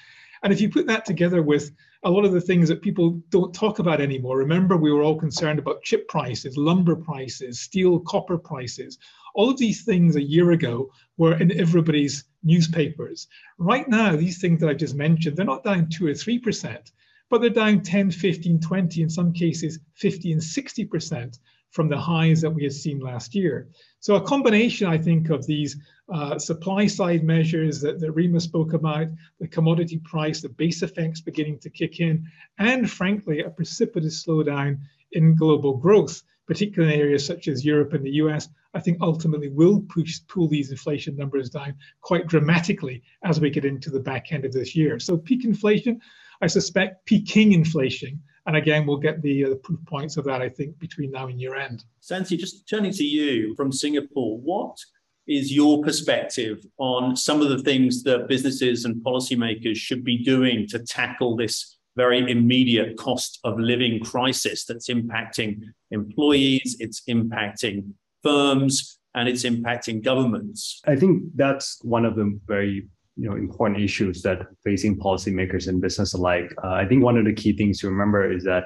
And 0.44 0.52
if 0.52 0.60
you 0.60 0.70
put 0.70 0.88
that 0.88 1.06
together 1.06 1.42
with 1.42 1.72
a 2.04 2.12
lot 2.12 2.26
of 2.26 2.34
the 2.34 2.42
things 2.42 2.68
that 2.68 2.82
people 2.82 3.22
don't 3.30 3.56
talk 3.56 3.80
about 3.80 4.02
anymore, 4.02 4.38
remember 4.38 4.76
we 4.76 4.92
were 4.92 5.02
all 5.02 5.18
concerned 5.18 5.58
about 5.58 5.84
chip 5.84 6.08
prices, 6.10 6.58
lumber 6.58 6.96
prices, 6.96 7.62
steel, 7.62 8.00
copper 8.02 8.38
prices. 8.38 9.00
All 9.36 9.50
of 9.50 9.58
these 9.58 9.84
things 9.84 10.16
a 10.16 10.22
year 10.22 10.52
ago 10.52 10.92
were 11.18 11.38
in 11.38 11.58
everybody's 11.58 12.26
newspapers. 12.44 13.28
Right 13.58 13.88
now, 13.88 14.16
these 14.16 14.40
things 14.42 14.60
that 14.60 14.70
I 14.70 14.74
just 14.74 14.96
mentioned, 14.96 15.38
they're 15.38 15.46
not 15.46 15.64
down 15.64 15.90
two 15.90 16.08
or 16.08 16.12
3%, 16.12 16.92
but 17.30 17.40
they're 17.40 17.50
down 17.50 17.82
10, 17.82 18.12
15, 18.12 18.60
20, 18.60 19.02
in 19.02 19.10
some 19.10 19.32
cases 19.32 19.80
50 19.96 20.34
and 20.34 20.42
60% 20.42 21.40
from 21.74 21.90
the 21.90 21.98
highs 21.98 22.40
that 22.42 22.52
we 22.52 22.64
had 22.64 22.72
seen 22.72 23.00
last 23.00 23.34
year. 23.34 23.68
So 24.00 24.16
a 24.16 24.22
combination, 24.22 24.88
I 24.88 24.98
think, 25.00 25.30
of 25.32 25.46
these 25.46 25.76
uh, 26.14 26.38
supply 26.38 26.86
side 26.86 27.24
measures 27.24 27.82
that, 27.82 28.00
that 28.00 28.12
Rima 28.12 28.40
spoke 28.40 28.74
about, 28.74 29.08
the 29.40 29.48
commodity 29.48 29.98
price, 30.04 30.42
the 30.42 30.50
base 30.50 30.84
effects 30.84 31.20
beginning 31.20 31.60
to 31.60 31.72
kick 31.72 32.00
in, 32.00 32.28
and 32.60 32.90
frankly, 32.90 33.42
a 33.42 33.50
precipitous 33.50 34.24
slowdown 34.24 34.78
in 35.14 35.36
global 35.36 35.76
growth, 35.76 36.22
particularly 36.46 36.94
in 36.94 37.00
areas 37.00 37.26
such 37.26 37.48
as 37.48 37.66
Europe 37.66 37.94
and 37.94 38.06
the 38.06 38.18
US, 38.24 38.50
I 38.76 38.80
think 38.80 39.00
ultimately 39.02 39.50
will 39.50 39.82
push 39.82 40.20
pull 40.28 40.48
these 40.48 40.70
inflation 40.70 41.16
numbers 41.16 41.50
down 41.50 41.76
quite 42.02 42.28
dramatically 42.28 43.02
as 43.24 43.40
we 43.40 43.50
get 43.50 43.66
into 43.66 43.90
the 43.90 44.00
back 44.00 44.32
end 44.32 44.46
of 44.46 44.54
this 44.54 44.76
year. 44.76 45.00
So 45.00 45.18
peak 45.18 45.44
inflation, 45.44 46.02
I 46.40 46.48
suspect 46.48 47.06
peaking 47.06 47.54
inflation 47.54 48.22
and 48.46 48.56
again, 48.56 48.86
we'll 48.86 48.98
get 48.98 49.22
the, 49.22 49.46
uh, 49.46 49.50
the 49.50 49.56
proof 49.56 49.80
points 49.86 50.18
of 50.18 50.26
that, 50.26 50.42
I 50.42 50.50
think, 50.50 50.78
between 50.80 51.12
now 51.12 51.28
and 51.28 51.40
year 51.40 51.56
end. 51.56 51.86
Santi, 52.00 52.38
just 52.38 52.68
turning 52.68 52.92
to 52.94 53.04
you 53.04 53.56
from 53.56 53.72
Singapore, 53.72 54.38
what 54.40 54.78
is 55.28 55.54
your 55.54 55.82
perspective 55.82 56.66
on 56.78 57.16
some 57.16 57.42
of 57.42 57.50
the 57.50 57.60
things 57.60 58.04
that 58.04 58.28
businesses 58.28 58.84
and 58.84 59.04
policymakers 59.04 59.78
should 59.78 60.04
be 60.04 60.18
doing 60.18 60.68
to 60.68 60.80
tackle 60.80 61.38
this 61.38 61.78
very 61.96 62.30
immediate 62.30 62.98
cost 62.98 63.40
of 63.44 63.58
living 63.60 64.04
crisis 64.04 64.66
that's 64.66 64.90
impacting 64.90 65.62
employees, 65.92 66.76
it's 66.80 67.04
impacting 67.08 67.92
firms, 68.24 69.00
and 69.16 69.30
it's 69.30 69.44
impacting 69.44 70.04
governments? 70.04 70.82
I 70.86 70.96
think 70.96 71.24
that's 71.36 71.80
one 71.84 72.04
of 72.04 72.16
the 72.16 72.40
very 72.46 72.88
you 73.16 73.30
know 73.30 73.36
important 73.36 73.80
issues 73.80 74.22
that 74.24 74.48
facing 74.64 74.98
policymakers 74.98 75.68
and 75.68 75.82
business 75.82 76.14
alike. 76.14 76.54
Uh, 76.64 76.72
I 76.72 76.86
think 76.86 77.04
one 77.04 77.18
of 77.18 77.26
the 77.26 77.34
key 77.34 77.56
things 77.56 77.80
to 77.80 77.90
remember 77.90 78.32
is 78.32 78.44
that 78.44 78.66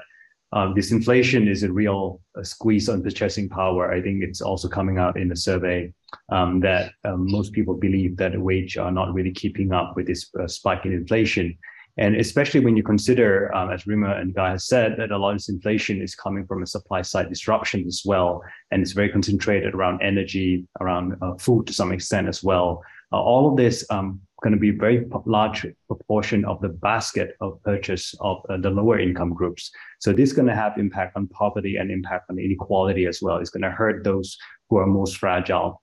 um, 0.52 0.74
this 0.74 0.92
inflation 0.92 1.46
is 1.46 1.62
a 1.62 1.70
real 1.70 2.22
uh, 2.38 2.42
squeeze 2.42 2.88
on 2.88 3.02
purchasing 3.02 3.48
power. 3.48 3.92
I 3.92 4.00
think 4.00 4.22
it's 4.22 4.40
also 4.40 4.68
coming 4.68 4.98
out 4.98 5.18
in 5.18 5.28
the 5.28 5.36
survey 5.36 5.92
um, 6.30 6.60
that 6.60 6.92
um, 7.04 7.30
most 7.30 7.52
people 7.52 7.74
believe 7.74 8.16
that 8.16 8.40
wage 8.40 8.78
are 8.78 8.90
not 8.90 9.12
really 9.12 9.32
keeping 9.32 9.72
up 9.72 9.94
with 9.94 10.06
this 10.06 10.30
uh, 10.40 10.46
spike 10.46 10.86
in 10.86 10.92
inflation. 10.92 11.56
And 11.98 12.14
especially 12.14 12.60
when 12.60 12.76
you 12.76 12.84
consider, 12.84 13.52
um, 13.54 13.70
as 13.72 13.86
Rima 13.86 14.14
and 14.14 14.32
Guy 14.32 14.50
has 14.50 14.68
said, 14.68 14.94
that 14.98 15.10
a 15.10 15.18
lot 15.18 15.30
of 15.30 15.36
this 15.36 15.48
inflation 15.48 16.00
is 16.00 16.14
coming 16.14 16.46
from 16.46 16.62
a 16.62 16.66
supply 16.66 17.02
side 17.02 17.28
disruption 17.28 17.84
as 17.86 18.02
well. 18.04 18.40
And 18.70 18.80
it's 18.80 18.92
very 18.92 19.10
concentrated 19.10 19.74
around 19.74 20.00
energy, 20.00 20.66
around 20.80 21.16
uh, 21.20 21.34
food 21.34 21.66
to 21.66 21.72
some 21.72 21.90
extent 21.90 22.28
as 22.28 22.42
well. 22.42 22.82
Uh, 23.12 23.20
all 23.20 23.50
of 23.50 23.56
this 23.56 23.84
um, 23.90 24.20
going 24.42 24.52
to 24.52 24.58
be 24.58 24.70
a 24.70 24.72
very 24.72 25.06
large 25.26 25.66
proportion 25.86 26.44
of 26.44 26.60
the 26.60 26.68
basket 26.68 27.36
of 27.40 27.62
purchase 27.62 28.14
of 28.20 28.44
uh, 28.48 28.56
the 28.56 28.70
lower 28.70 28.98
income 28.98 29.34
groups. 29.34 29.70
So 29.98 30.12
this 30.12 30.30
is 30.30 30.32
going 30.32 30.48
to 30.48 30.54
have 30.54 30.78
impact 30.78 31.16
on 31.16 31.26
poverty 31.28 31.76
and 31.76 31.90
impact 31.90 32.30
on 32.30 32.38
inequality 32.38 33.06
as 33.06 33.20
well. 33.20 33.38
It's 33.38 33.50
going 33.50 33.62
to 33.62 33.70
hurt 33.70 34.04
those 34.04 34.36
who 34.70 34.76
are 34.76 34.86
most 34.86 35.16
fragile 35.16 35.82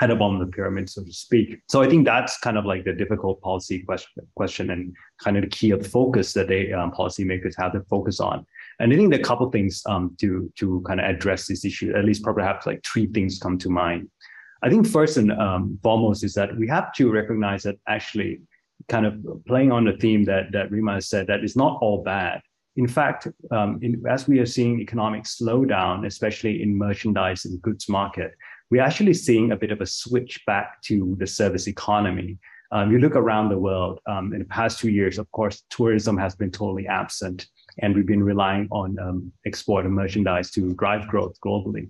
at 0.00 0.08
the 0.08 0.16
bottom 0.16 0.40
of 0.40 0.46
the 0.46 0.52
pyramid, 0.52 0.90
so 0.90 1.04
to 1.04 1.12
speak. 1.12 1.60
So 1.68 1.80
I 1.80 1.88
think 1.88 2.04
that's 2.04 2.36
kind 2.38 2.58
of 2.58 2.64
like 2.64 2.84
the 2.84 2.92
difficult 2.92 3.40
policy 3.40 3.84
question, 3.84 4.26
question 4.34 4.70
and 4.70 4.92
kind 5.22 5.36
of 5.36 5.44
the 5.44 5.48
key 5.48 5.70
of 5.70 5.86
focus 5.86 6.32
that 6.32 6.48
they 6.48 6.72
um, 6.72 6.90
policymakers 6.90 7.54
have 7.56 7.72
to 7.74 7.82
focus 7.82 8.18
on. 8.18 8.44
And 8.80 8.92
I 8.92 8.96
think 8.96 9.10
there 9.10 9.20
a 9.20 9.22
couple 9.22 9.48
things 9.50 9.80
um, 9.86 10.16
to 10.20 10.52
to 10.58 10.82
kind 10.88 10.98
of 10.98 11.06
address 11.06 11.46
this 11.46 11.64
issue. 11.64 11.94
At 11.94 12.04
least 12.04 12.24
perhaps 12.24 12.66
like 12.66 12.82
three 12.84 13.06
things 13.06 13.38
come 13.38 13.58
to 13.58 13.70
mind. 13.70 14.10
I 14.62 14.70
think 14.70 14.86
first 14.86 15.16
and 15.16 15.32
um, 15.32 15.78
foremost 15.82 16.22
is 16.22 16.34
that 16.34 16.56
we 16.56 16.68
have 16.68 16.92
to 16.94 17.10
recognize 17.10 17.64
that 17.64 17.78
actually, 17.88 18.40
kind 18.88 19.06
of 19.06 19.14
playing 19.46 19.72
on 19.72 19.84
the 19.84 19.92
theme 19.92 20.24
that 20.24 20.52
that 20.52 20.70
Rima 20.70 21.00
said, 21.00 21.26
that 21.26 21.40
it's 21.40 21.56
not 21.56 21.78
all 21.82 22.02
bad. 22.02 22.40
In 22.76 22.88
fact, 22.88 23.28
um, 23.50 23.78
in, 23.82 24.02
as 24.08 24.26
we 24.26 24.38
are 24.38 24.46
seeing 24.46 24.80
economic 24.80 25.24
slowdown, 25.24 26.06
especially 26.06 26.62
in 26.62 26.76
merchandise 26.76 27.44
and 27.44 27.60
goods 27.60 27.88
market, 27.88 28.32
we're 28.70 28.82
actually 28.82 29.14
seeing 29.14 29.52
a 29.52 29.56
bit 29.56 29.72
of 29.72 29.80
a 29.80 29.86
switch 29.86 30.40
back 30.46 30.80
to 30.82 31.16
the 31.18 31.26
service 31.26 31.66
economy. 31.66 32.38
Um, 32.70 32.90
you 32.90 32.98
look 32.98 33.16
around 33.16 33.50
the 33.50 33.58
world 33.58 34.00
um, 34.06 34.32
in 34.32 34.38
the 34.38 34.46
past 34.46 34.78
two 34.78 34.90
years, 34.90 35.18
of 35.18 35.30
course, 35.32 35.64
tourism 35.68 36.16
has 36.16 36.34
been 36.34 36.50
totally 36.50 36.86
absent, 36.86 37.46
and 37.80 37.94
we've 37.94 38.06
been 38.06 38.22
relying 38.22 38.68
on 38.70 38.98
um, 38.98 39.32
export 39.44 39.84
of 39.84 39.92
merchandise 39.92 40.50
to 40.52 40.72
drive 40.74 41.06
growth 41.08 41.36
globally 41.44 41.88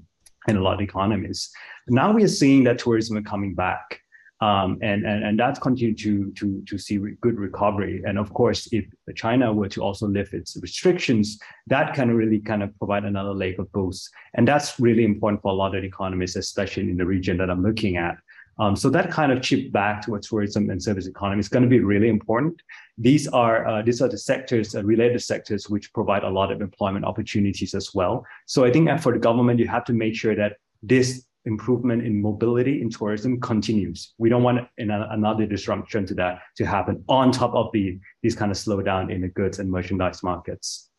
in 0.48 0.56
a 0.56 0.60
lot 0.60 0.74
of 0.74 0.80
economies. 0.80 1.50
Now 1.88 2.12
we 2.12 2.24
are 2.24 2.28
seeing 2.28 2.64
that 2.64 2.78
tourism 2.78 3.22
coming 3.24 3.54
back. 3.54 4.00
Um, 4.40 4.78
and, 4.82 5.06
and, 5.06 5.22
and 5.22 5.38
that's 5.38 5.60
continued 5.60 5.98
to, 5.98 6.32
to, 6.32 6.64
to 6.66 6.76
see 6.76 6.98
re- 6.98 7.16
good 7.20 7.38
recovery. 7.38 8.02
And 8.04 8.18
of 8.18 8.34
course, 8.34 8.68
if 8.72 8.84
China 9.14 9.52
were 9.52 9.68
to 9.68 9.82
also 9.82 10.08
lift 10.08 10.34
its 10.34 10.58
restrictions, 10.60 11.38
that 11.68 11.94
can 11.94 12.10
really 12.10 12.40
kind 12.40 12.64
of 12.64 12.76
provide 12.76 13.04
another 13.04 13.34
leg 13.34 13.60
of 13.60 13.70
boost. 13.70 14.10
And 14.34 14.48
that's 14.48 14.80
really 14.80 15.04
important 15.04 15.42
for 15.42 15.52
a 15.52 15.54
lot 15.54 15.76
of 15.76 15.84
economies, 15.84 16.34
especially 16.34 16.90
in 16.90 16.96
the 16.96 17.06
region 17.06 17.36
that 17.36 17.50
I'm 17.50 17.62
looking 17.62 17.96
at. 17.98 18.16
Um, 18.58 18.76
so 18.76 18.90
that 18.90 19.10
kind 19.10 19.32
of 19.32 19.42
chip 19.42 19.72
back 19.72 20.02
to 20.02 20.06
towards 20.06 20.28
tourism 20.28 20.70
and 20.70 20.82
service 20.82 21.06
economy 21.06 21.40
is 21.40 21.48
going 21.48 21.62
to 21.62 21.68
be 21.68 21.80
really 21.80 22.08
important. 22.08 22.60
These 22.98 23.26
are 23.28 23.66
uh, 23.66 23.82
these 23.82 24.02
are 24.02 24.08
the 24.08 24.18
sectors, 24.18 24.74
uh, 24.74 24.84
related 24.84 25.22
sectors, 25.22 25.70
which 25.70 25.92
provide 25.92 26.22
a 26.22 26.28
lot 26.28 26.52
of 26.52 26.60
employment 26.60 27.04
opportunities 27.04 27.74
as 27.74 27.94
well. 27.94 28.26
So 28.46 28.64
I 28.64 28.70
think 28.70 29.00
for 29.00 29.12
the 29.12 29.18
government, 29.18 29.58
you 29.58 29.68
have 29.68 29.84
to 29.86 29.92
make 29.92 30.14
sure 30.14 30.36
that 30.36 30.56
this 30.82 31.24
improvement 31.44 32.06
in 32.06 32.22
mobility 32.22 32.82
in 32.82 32.88
tourism 32.90 33.40
continues. 33.40 34.14
We 34.18 34.28
don't 34.28 34.44
want 34.44 34.68
another 34.78 35.46
disruption 35.46 36.06
to 36.06 36.14
that 36.14 36.40
to 36.56 36.64
happen 36.64 37.02
on 37.08 37.32
top 37.32 37.54
of 37.54 37.70
the 37.72 37.98
these 38.22 38.36
kind 38.36 38.50
of 38.52 38.56
slowdown 38.56 39.10
in 39.10 39.22
the 39.22 39.28
goods 39.28 39.58
and 39.58 39.70
merchandise 39.70 40.22
markets. 40.22 40.90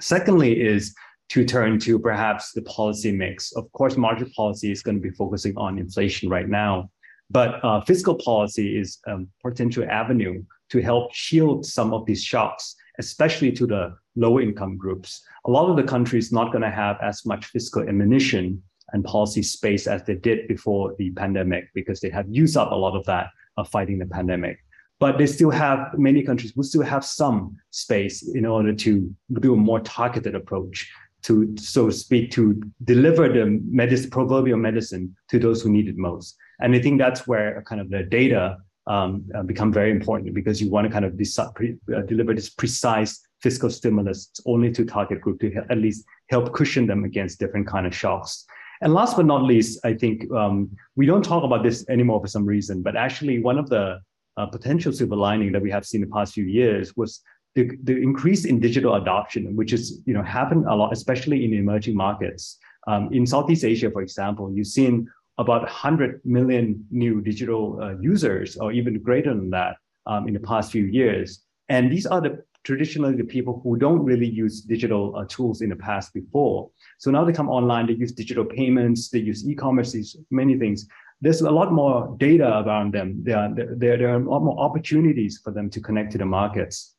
Secondly, 0.00 0.60
is 0.60 0.94
to 1.30 1.44
turn 1.44 1.78
to 1.78 1.98
perhaps 1.98 2.52
the 2.52 2.62
policy 2.62 3.12
mix. 3.12 3.52
Of 3.52 3.70
course, 3.72 3.96
monetary 3.96 4.30
policy 4.30 4.70
is 4.70 4.82
going 4.82 4.96
to 4.96 5.02
be 5.02 5.10
focusing 5.10 5.56
on 5.56 5.78
inflation 5.78 6.28
right 6.28 6.48
now, 6.48 6.90
but 7.30 7.62
uh, 7.64 7.80
fiscal 7.82 8.14
policy 8.14 8.78
is 8.78 8.98
a 9.06 9.18
potential 9.42 9.84
avenue 9.88 10.42
to 10.70 10.80
help 10.80 11.14
shield 11.14 11.64
some 11.64 11.92
of 11.92 12.06
these 12.06 12.22
shocks, 12.22 12.74
especially 12.98 13.52
to 13.52 13.66
the 13.66 13.94
low 14.16 14.40
income 14.40 14.76
groups. 14.76 15.22
A 15.46 15.50
lot 15.50 15.70
of 15.70 15.76
the 15.76 15.82
countries 15.82 16.32
not 16.32 16.52
going 16.52 16.62
to 16.62 16.70
have 16.70 16.96
as 17.02 17.24
much 17.26 17.46
fiscal 17.46 17.82
ammunition 17.88 18.62
and 18.92 19.04
policy 19.04 19.42
space 19.42 19.86
as 19.86 20.02
they 20.04 20.14
did 20.14 20.48
before 20.48 20.94
the 20.98 21.10
pandemic 21.10 21.68
because 21.74 22.00
they 22.00 22.10
have 22.10 22.26
used 22.28 22.56
up 22.56 22.72
a 22.72 22.74
lot 22.74 22.96
of 22.96 23.04
that 23.06 23.28
of 23.56 23.68
fighting 23.68 23.98
the 23.98 24.06
pandemic. 24.06 24.58
But 24.98 25.18
they 25.18 25.26
still 25.26 25.50
have 25.50 25.96
many 25.96 26.22
countries 26.22 26.56
will 26.56 26.64
still 26.64 26.82
have 26.82 27.04
some 27.04 27.56
space 27.70 28.26
in 28.34 28.44
order 28.44 28.74
to 28.74 29.14
do 29.40 29.54
a 29.54 29.56
more 29.56 29.80
targeted 29.80 30.34
approach 30.34 30.90
to, 31.22 31.54
so 31.56 31.86
to 31.86 31.92
speak, 31.92 32.30
to 32.32 32.60
deliver 32.84 33.28
the 33.28 33.60
medicine, 33.70 34.10
proverbial 34.10 34.58
medicine 34.58 35.14
to 35.28 35.38
those 35.38 35.62
who 35.62 35.70
need 35.70 35.88
it 35.88 35.96
most. 35.96 36.36
And 36.60 36.74
I 36.74 36.80
think 36.80 36.98
that's 36.98 37.26
where 37.26 37.62
kind 37.62 37.80
of 37.80 37.90
the 37.90 38.02
data 38.02 38.58
um, 38.86 39.24
uh, 39.34 39.42
become 39.42 39.72
very 39.72 39.90
important 39.90 40.34
because 40.34 40.60
you 40.62 40.70
want 40.70 40.86
to 40.86 40.92
kind 40.92 41.04
of 41.04 41.16
pre, 41.54 41.76
uh, 41.94 42.00
deliver 42.02 42.34
this 42.34 42.50
precise 42.50 43.20
fiscal 43.42 43.70
stimulus 43.70 44.30
only 44.46 44.72
to 44.72 44.84
target 44.84 45.20
group 45.20 45.40
to 45.40 45.52
at 45.70 45.78
least 45.78 46.04
help 46.30 46.52
cushion 46.52 46.86
them 46.86 47.04
against 47.04 47.38
different 47.38 47.66
kind 47.66 47.86
of 47.86 47.94
shocks. 47.94 48.44
And 48.80 48.94
last 48.94 49.16
but 49.16 49.26
not 49.26 49.42
least, 49.42 49.78
I 49.84 49.94
think 49.94 50.30
um, 50.32 50.70
we 50.96 51.06
don't 51.06 51.24
talk 51.24 51.44
about 51.44 51.62
this 51.62 51.84
anymore 51.88 52.20
for 52.20 52.28
some 52.28 52.46
reason, 52.46 52.82
but 52.82 52.96
actually 52.96 53.40
one 53.40 53.58
of 53.58 53.68
the 53.68 54.00
uh, 54.36 54.46
potential 54.46 54.92
silver 54.92 55.16
lining 55.16 55.52
that 55.52 55.62
we 55.62 55.70
have 55.70 55.84
seen 55.84 56.00
the 56.00 56.06
past 56.06 56.34
few 56.34 56.44
years 56.44 56.96
was 56.96 57.20
the, 57.54 57.70
the 57.82 57.96
increase 57.96 58.44
in 58.44 58.60
digital 58.60 58.94
adoption, 58.94 59.56
which 59.56 59.72
is 59.72 60.00
you 60.06 60.14
know 60.14 60.22
happened 60.22 60.64
a 60.68 60.74
lot, 60.74 60.92
especially 60.92 61.44
in 61.44 61.52
emerging 61.52 61.96
markets. 61.96 62.58
Um, 62.86 63.12
in 63.12 63.26
Southeast 63.26 63.64
Asia, 63.64 63.90
for 63.90 64.00
example, 64.00 64.50
you've 64.54 64.68
seen 64.68 65.08
about 65.38 65.62
100 65.62 66.20
million 66.24 66.84
new 66.90 67.20
digital 67.20 67.80
uh, 67.80 67.94
users, 68.00 68.56
or 68.56 68.72
even 68.72 69.00
greater 69.00 69.32
than 69.34 69.50
that, 69.50 69.76
um, 70.06 70.26
in 70.26 70.34
the 70.34 70.40
past 70.40 70.72
few 70.72 70.84
years. 70.84 71.44
And 71.68 71.90
these 71.90 72.06
are 72.06 72.20
the 72.20 72.42
traditionally 72.64 73.16
the 73.16 73.24
people 73.24 73.60
who 73.62 73.76
don't 73.76 74.04
really 74.04 74.26
use 74.26 74.60
digital 74.60 75.16
uh, 75.16 75.24
tools 75.28 75.62
in 75.62 75.70
the 75.70 75.76
past 75.76 76.12
before. 76.12 76.70
So 76.98 77.10
now 77.10 77.24
they 77.24 77.32
come 77.32 77.48
online, 77.48 77.86
they 77.86 77.94
use 77.94 78.12
digital 78.12 78.44
payments, 78.44 79.08
they 79.08 79.20
use 79.20 79.48
e-commerce, 79.48 79.92
these 79.92 80.16
many 80.30 80.58
things. 80.58 80.86
There's 81.20 81.40
a 81.40 81.50
lot 81.50 81.72
more 81.72 82.14
data 82.18 82.62
around 82.62 82.92
them. 82.92 83.22
There 83.22 83.38
are, 83.38 83.54
there, 83.54 83.74
there 83.74 84.08
are 84.10 84.20
a 84.20 84.30
lot 84.30 84.42
more 84.42 84.58
opportunities 84.60 85.40
for 85.42 85.50
them 85.50 85.70
to 85.70 85.80
connect 85.80 86.12
to 86.12 86.18
the 86.18 86.26
markets. 86.26 86.94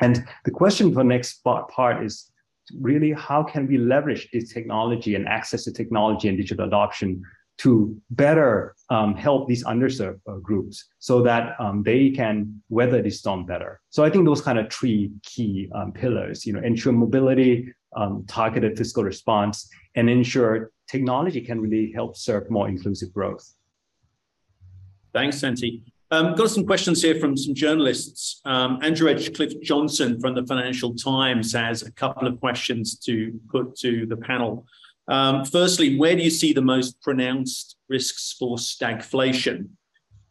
And 0.00 0.24
the 0.44 0.50
question 0.50 0.90
for 0.90 0.96
the 0.96 1.04
next 1.04 1.42
part 1.42 2.04
is 2.04 2.30
really 2.80 3.12
how 3.12 3.42
can 3.42 3.66
we 3.66 3.78
leverage 3.78 4.28
this 4.32 4.52
technology 4.52 5.14
and 5.14 5.26
access 5.28 5.64
to 5.64 5.72
technology 5.72 6.28
and 6.28 6.36
digital 6.36 6.66
adoption 6.66 7.22
to 7.58 7.96
better 8.10 8.74
um, 8.90 9.14
help 9.14 9.48
these 9.48 9.64
underserved 9.64 10.20
uh, 10.28 10.36
groups 10.36 10.84
so 10.98 11.22
that 11.22 11.54
um, 11.60 11.82
they 11.82 12.10
can 12.10 12.62
weather 12.68 13.00
the 13.00 13.10
storm 13.10 13.46
better. 13.46 13.80
So 13.90 14.04
I 14.04 14.10
think 14.10 14.24
those 14.24 14.40
kind 14.40 14.58
of 14.58 14.72
three 14.72 15.12
key 15.22 15.70
um, 15.74 15.92
pillars, 15.92 16.44
you 16.44 16.52
know, 16.52 16.60
ensure 16.60 16.92
mobility, 16.92 17.72
um, 17.96 18.24
targeted 18.26 18.76
fiscal 18.76 19.04
response, 19.04 19.68
and 19.94 20.10
ensure 20.10 20.72
technology 20.88 21.40
can 21.40 21.60
really 21.60 21.92
help 21.92 22.16
serve 22.16 22.50
more 22.50 22.68
inclusive 22.68 23.12
growth. 23.12 23.54
Thanks, 25.12 25.38
Santi. 25.38 25.82
Um, 26.10 26.34
got 26.34 26.50
some 26.50 26.66
questions 26.66 27.02
here 27.02 27.18
from 27.18 27.36
some 27.36 27.54
journalists. 27.54 28.40
Um, 28.44 28.78
Andrew 28.82 29.08
Edgecliffe 29.12 29.60
Johnson 29.62 30.20
from 30.20 30.34
the 30.34 30.44
Financial 30.46 30.94
Times 30.94 31.52
has 31.54 31.82
a 31.82 31.90
couple 31.92 32.28
of 32.28 32.38
questions 32.40 32.98
to 33.00 33.40
put 33.50 33.76
to 33.78 34.06
the 34.06 34.16
panel. 34.16 34.66
Um, 35.08 35.44
firstly, 35.44 35.96
where 35.96 36.16
do 36.16 36.22
you 36.22 36.30
see 36.30 36.52
the 36.52 36.62
most 36.62 37.00
pronounced 37.02 37.76
risks 37.88 38.34
for 38.38 38.56
stagflation? 38.56 39.68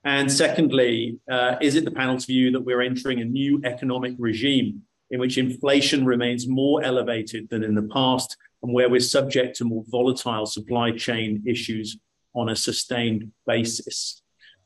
And 0.03 0.31
secondly, 0.31 1.19
uh, 1.31 1.55
is 1.61 1.75
it 1.75 1.85
the 1.85 1.91
panel's 1.91 2.25
view 2.25 2.51
that 2.51 2.61
we're 2.61 2.81
entering 2.81 3.21
a 3.21 3.25
new 3.25 3.61
economic 3.63 4.15
regime 4.17 4.81
in 5.11 5.19
which 5.19 5.37
inflation 5.37 6.05
remains 6.05 6.47
more 6.47 6.83
elevated 6.83 7.49
than 7.49 7.63
in 7.63 7.75
the 7.75 7.83
past 7.93 8.35
and 8.63 8.73
where 8.73 8.89
we're 8.89 8.99
subject 8.99 9.55
to 9.57 9.65
more 9.65 9.83
volatile 9.87 10.45
supply 10.45 10.91
chain 10.91 11.43
issues 11.45 11.97
on 12.35 12.49
a 12.49 12.55
sustained 12.55 13.31
basis? 13.45 14.21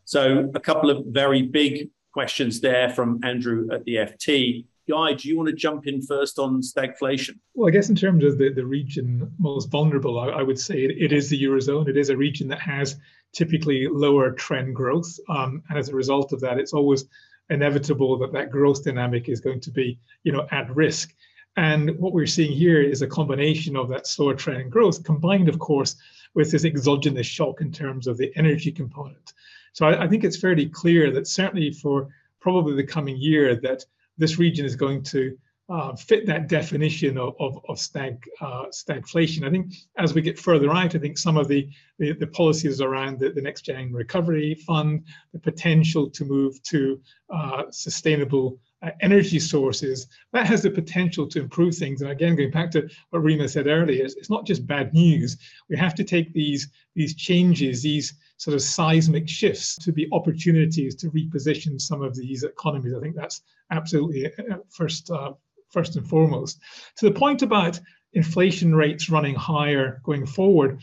So, 0.06 0.50
a 0.56 0.60
couple 0.60 0.90
of 0.90 1.06
very 1.08 1.42
big 1.42 1.90
questions 2.14 2.62
there 2.62 2.90
from 2.90 3.20
Andrew 3.24 3.68
at 3.72 3.84
the 3.84 3.96
FT. 3.96 4.66
Guy, 4.90 5.14
do 5.14 5.28
you 5.28 5.36
want 5.36 5.50
to 5.50 5.56
jump 5.56 5.86
in 5.86 6.02
first 6.02 6.40
on 6.40 6.62
stagflation? 6.62 7.40
Well, 7.54 7.68
I 7.68 7.72
guess 7.72 7.90
in 7.90 7.96
terms 7.96 8.24
of 8.24 8.38
the, 8.38 8.50
the 8.54 8.66
region 8.66 9.32
most 9.38 9.70
vulnerable, 9.70 10.20
I, 10.20 10.28
I 10.28 10.44
would 10.44 10.60
say 10.60 10.76
it, 10.76 10.92
it 10.98 11.12
is 11.12 11.30
the 11.30 11.42
Eurozone. 11.44 11.90
It 11.90 11.98
is 11.98 12.10
a 12.10 12.18
region 12.18 12.48
that 12.50 12.62
has 12.62 12.96
typically 13.34 13.88
lower 13.88 14.32
trend 14.32 14.76
growth. 14.76 15.20
Um, 15.30 15.62
and 15.70 15.78
as 15.78 15.90
a 15.90 15.96
result 15.96 16.32
of 16.32 16.40
that, 16.42 16.58
it's 16.58 16.74
always 16.74 17.06
inevitable 17.50 18.18
that 18.20 18.34
that 18.34 18.50
growth 18.50 18.84
dynamic 18.84 19.30
is 19.30 19.42
going 19.42 19.60
to 19.62 19.72
be, 19.72 20.00
you 20.24 20.32
know, 20.32 20.48
at 20.52 20.74
risk. 20.76 21.14
And 21.58 21.98
what 21.98 22.14
we're 22.14 22.28
seeing 22.28 22.52
here 22.52 22.82
is 22.82 23.02
a 23.02 23.08
combination 23.08 23.76
of 23.76 23.90
that 23.90 24.08
slower 24.08 24.36
trend 24.36 24.72
growth 24.72 25.04
combined, 25.04 25.50
of 25.50 25.60
course, 25.60 25.96
with 26.34 26.52
this 26.52 26.66
exogenous 26.66 27.26
shock 27.28 27.62
in 27.62 27.72
terms 27.72 28.08
of 28.08 28.18
the 28.18 28.32
energy 28.36 28.72
component. 28.72 29.34
So 29.74 29.88
I, 29.88 30.04
I 30.04 30.08
think 30.08 30.24
it's 30.24 30.38
fairly 30.38 30.68
clear 30.68 31.12
that 31.12 31.28
certainly 31.28 31.72
for 31.72 32.10
probably 32.40 32.76
the 32.76 32.84
coming 32.84 33.18
year 33.18 33.56
that 33.56 33.84
this 34.18 34.40
region 34.40 34.66
is 34.66 34.76
going 34.76 35.04
to 35.04 35.38
uh, 35.70 35.94
fit 35.96 36.26
that 36.26 36.48
definition 36.48 37.18
of, 37.18 37.36
of, 37.40 37.60
of 37.68 37.78
stag, 37.78 38.24
uh, 38.40 38.66
stagflation. 38.72 39.46
I 39.46 39.52
think 39.52 39.74
as 39.98 40.14
we 40.14 40.22
get 40.22 40.40
further 40.40 40.72
out, 40.72 40.96
I 40.96 41.00
think 41.00 41.18
some 41.18 41.36
of 41.36 41.50
the, 41.50 41.70
the, 42.00 42.14
the 42.14 42.28
policies 42.28 42.80
around 42.80 43.20
the, 43.20 43.32
the, 43.32 43.42
Next 43.42 43.64
Gen 43.64 43.92
Recovery 43.92 44.56
Fund, 44.66 45.04
the 45.34 45.40
potential 45.40 46.10
to 46.10 46.24
move 46.24 46.62
to 46.64 47.02
uh, 47.34 47.64
sustainable 47.70 48.58
uh, 48.82 48.92
energy 49.02 49.40
sources, 49.40 50.08
that 50.32 50.48
has 50.48 50.64
the 50.64 50.72
potential 50.72 51.28
to 51.28 51.42
improve 51.42 51.76
things. 51.76 52.02
And 52.02 52.12
again, 52.12 52.38
going 52.38 52.52
back 52.52 52.72
to 52.72 52.88
what 53.10 53.24
Rima 53.24 53.50
said 53.50 53.68
earlier, 53.68 54.06
it's, 54.06 54.16
it's 54.16 54.30
not 54.30 54.46
just 54.46 54.66
bad 54.66 54.94
news. 54.94 55.38
We 55.70 55.76
have 55.76 55.96
to 55.96 56.06
take 56.06 56.32
these, 56.32 56.70
these 56.96 57.14
changes, 57.14 57.84
these 57.84 58.14
sort 58.38 58.54
of 58.54 58.62
seismic 58.62 59.28
shifts 59.28 59.76
to 59.78 59.92
be 59.92 60.08
opportunities 60.12 60.96
to 60.96 61.12
reposition 61.12 61.82
some 61.82 62.02
of 62.02 62.16
these 62.16 62.44
economies. 62.44 62.94
I 62.96 63.00
think 63.00 63.16
that's 63.16 63.42
absolutely 63.72 64.28
uh, 64.28 64.58
first 64.70 65.10
uh, 65.12 65.34
first 65.70 65.96
and 65.96 66.08
foremost. 66.08 66.60
To 66.98 67.10
the 67.10 67.20
point 67.20 67.42
about 67.42 67.80
inflation 68.14 68.74
rates 68.74 69.10
running 69.10 69.36
higher 69.36 70.02
going 70.04 70.26
forward, 70.26 70.80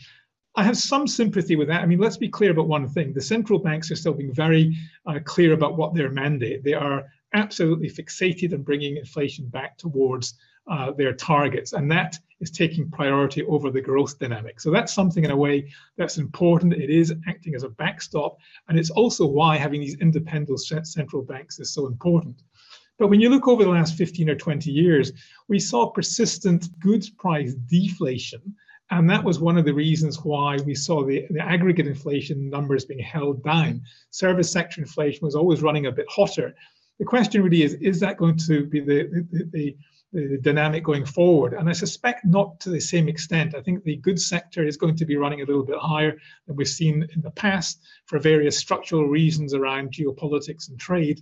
I 0.55 0.63
have 0.63 0.77
some 0.77 1.07
sympathy 1.07 1.55
with 1.55 1.67
that. 1.69 1.81
I 1.81 1.85
mean, 1.85 1.99
let's 1.99 2.17
be 2.17 2.29
clear 2.29 2.51
about 2.51 2.67
one 2.67 2.87
thing: 2.87 3.13
the 3.13 3.21
central 3.21 3.59
banks 3.59 3.89
are 3.89 3.95
still 3.95 4.13
being 4.13 4.33
very 4.33 4.75
uh, 5.05 5.19
clear 5.23 5.53
about 5.53 5.77
what 5.77 5.93
their 5.93 6.11
mandate. 6.11 6.63
They 6.63 6.73
are 6.73 7.05
absolutely 7.33 7.89
fixated 7.89 8.53
on 8.53 8.63
bringing 8.63 8.97
inflation 8.97 9.47
back 9.47 9.77
towards 9.77 10.35
uh, 10.67 10.91
their 10.91 11.13
targets, 11.13 11.73
and 11.73 11.91
that 11.91 12.17
is 12.39 12.51
taking 12.51 12.89
priority 12.89 13.43
over 13.43 13.69
the 13.71 13.81
growth 13.81 14.19
dynamic. 14.19 14.59
So 14.59 14.71
that's 14.71 14.93
something 14.93 15.23
in 15.23 15.31
a 15.31 15.37
way 15.37 15.71
that's 15.97 16.17
important. 16.17 16.73
It 16.73 16.89
is 16.89 17.13
acting 17.27 17.55
as 17.55 17.63
a 17.63 17.69
backstop, 17.69 18.37
and 18.67 18.77
it's 18.77 18.89
also 18.89 19.25
why 19.25 19.57
having 19.57 19.81
these 19.81 19.99
independent 19.99 20.59
central 20.59 21.21
banks 21.21 21.59
is 21.59 21.73
so 21.73 21.87
important. 21.87 22.41
But 22.97 23.09
when 23.09 23.19
you 23.19 23.29
look 23.29 23.47
over 23.47 23.63
the 23.63 23.69
last 23.69 23.95
15 23.95 24.29
or 24.29 24.35
20 24.35 24.71
years, 24.71 25.11
we 25.47 25.59
saw 25.59 25.87
persistent 25.87 26.79
goods 26.79 27.09
price 27.09 27.53
deflation. 27.53 28.55
And 28.91 29.09
that 29.09 29.23
was 29.23 29.39
one 29.39 29.57
of 29.57 29.65
the 29.65 29.73
reasons 29.73 30.23
why 30.23 30.57
we 30.65 30.75
saw 30.75 31.03
the, 31.03 31.25
the 31.31 31.41
aggregate 31.41 31.87
inflation 31.87 32.49
numbers 32.49 32.85
being 32.85 32.99
held 32.99 33.43
down. 33.43 33.81
Service 34.11 34.51
sector 34.51 34.79
inflation 34.79 35.25
was 35.25 35.35
always 35.35 35.63
running 35.63 35.87
a 35.87 35.91
bit 35.91 36.05
hotter. 36.09 36.55
The 36.99 37.05
question 37.05 37.43
really 37.43 37.63
is 37.63 37.73
is 37.75 37.99
that 37.99 38.17
going 38.17 38.37
to 38.47 38.65
be 38.65 38.79
the, 38.79 39.25
the, 39.31 39.49
the 39.51 39.77
the 40.15 40.37
dynamic 40.41 40.83
going 40.83 41.05
forward. 41.05 41.53
And 41.53 41.69
I 41.69 41.73
suspect 41.73 42.25
not 42.25 42.59
to 42.61 42.69
the 42.69 42.79
same 42.79 43.07
extent. 43.07 43.55
I 43.55 43.61
think 43.61 43.83
the 43.83 43.97
goods 43.97 44.25
sector 44.25 44.65
is 44.65 44.77
going 44.77 44.95
to 44.97 45.05
be 45.05 45.17
running 45.17 45.41
a 45.41 45.45
little 45.45 45.65
bit 45.65 45.77
higher 45.77 46.17
than 46.47 46.55
we've 46.55 46.67
seen 46.67 47.07
in 47.13 47.21
the 47.21 47.31
past 47.31 47.81
for 48.05 48.19
various 48.19 48.57
structural 48.57 49.07
reasons 49.07 49.53
around 49.53 49.91
geopolitics 49.91 50.69
and 50.69 50.79
trade. 50.79 51.21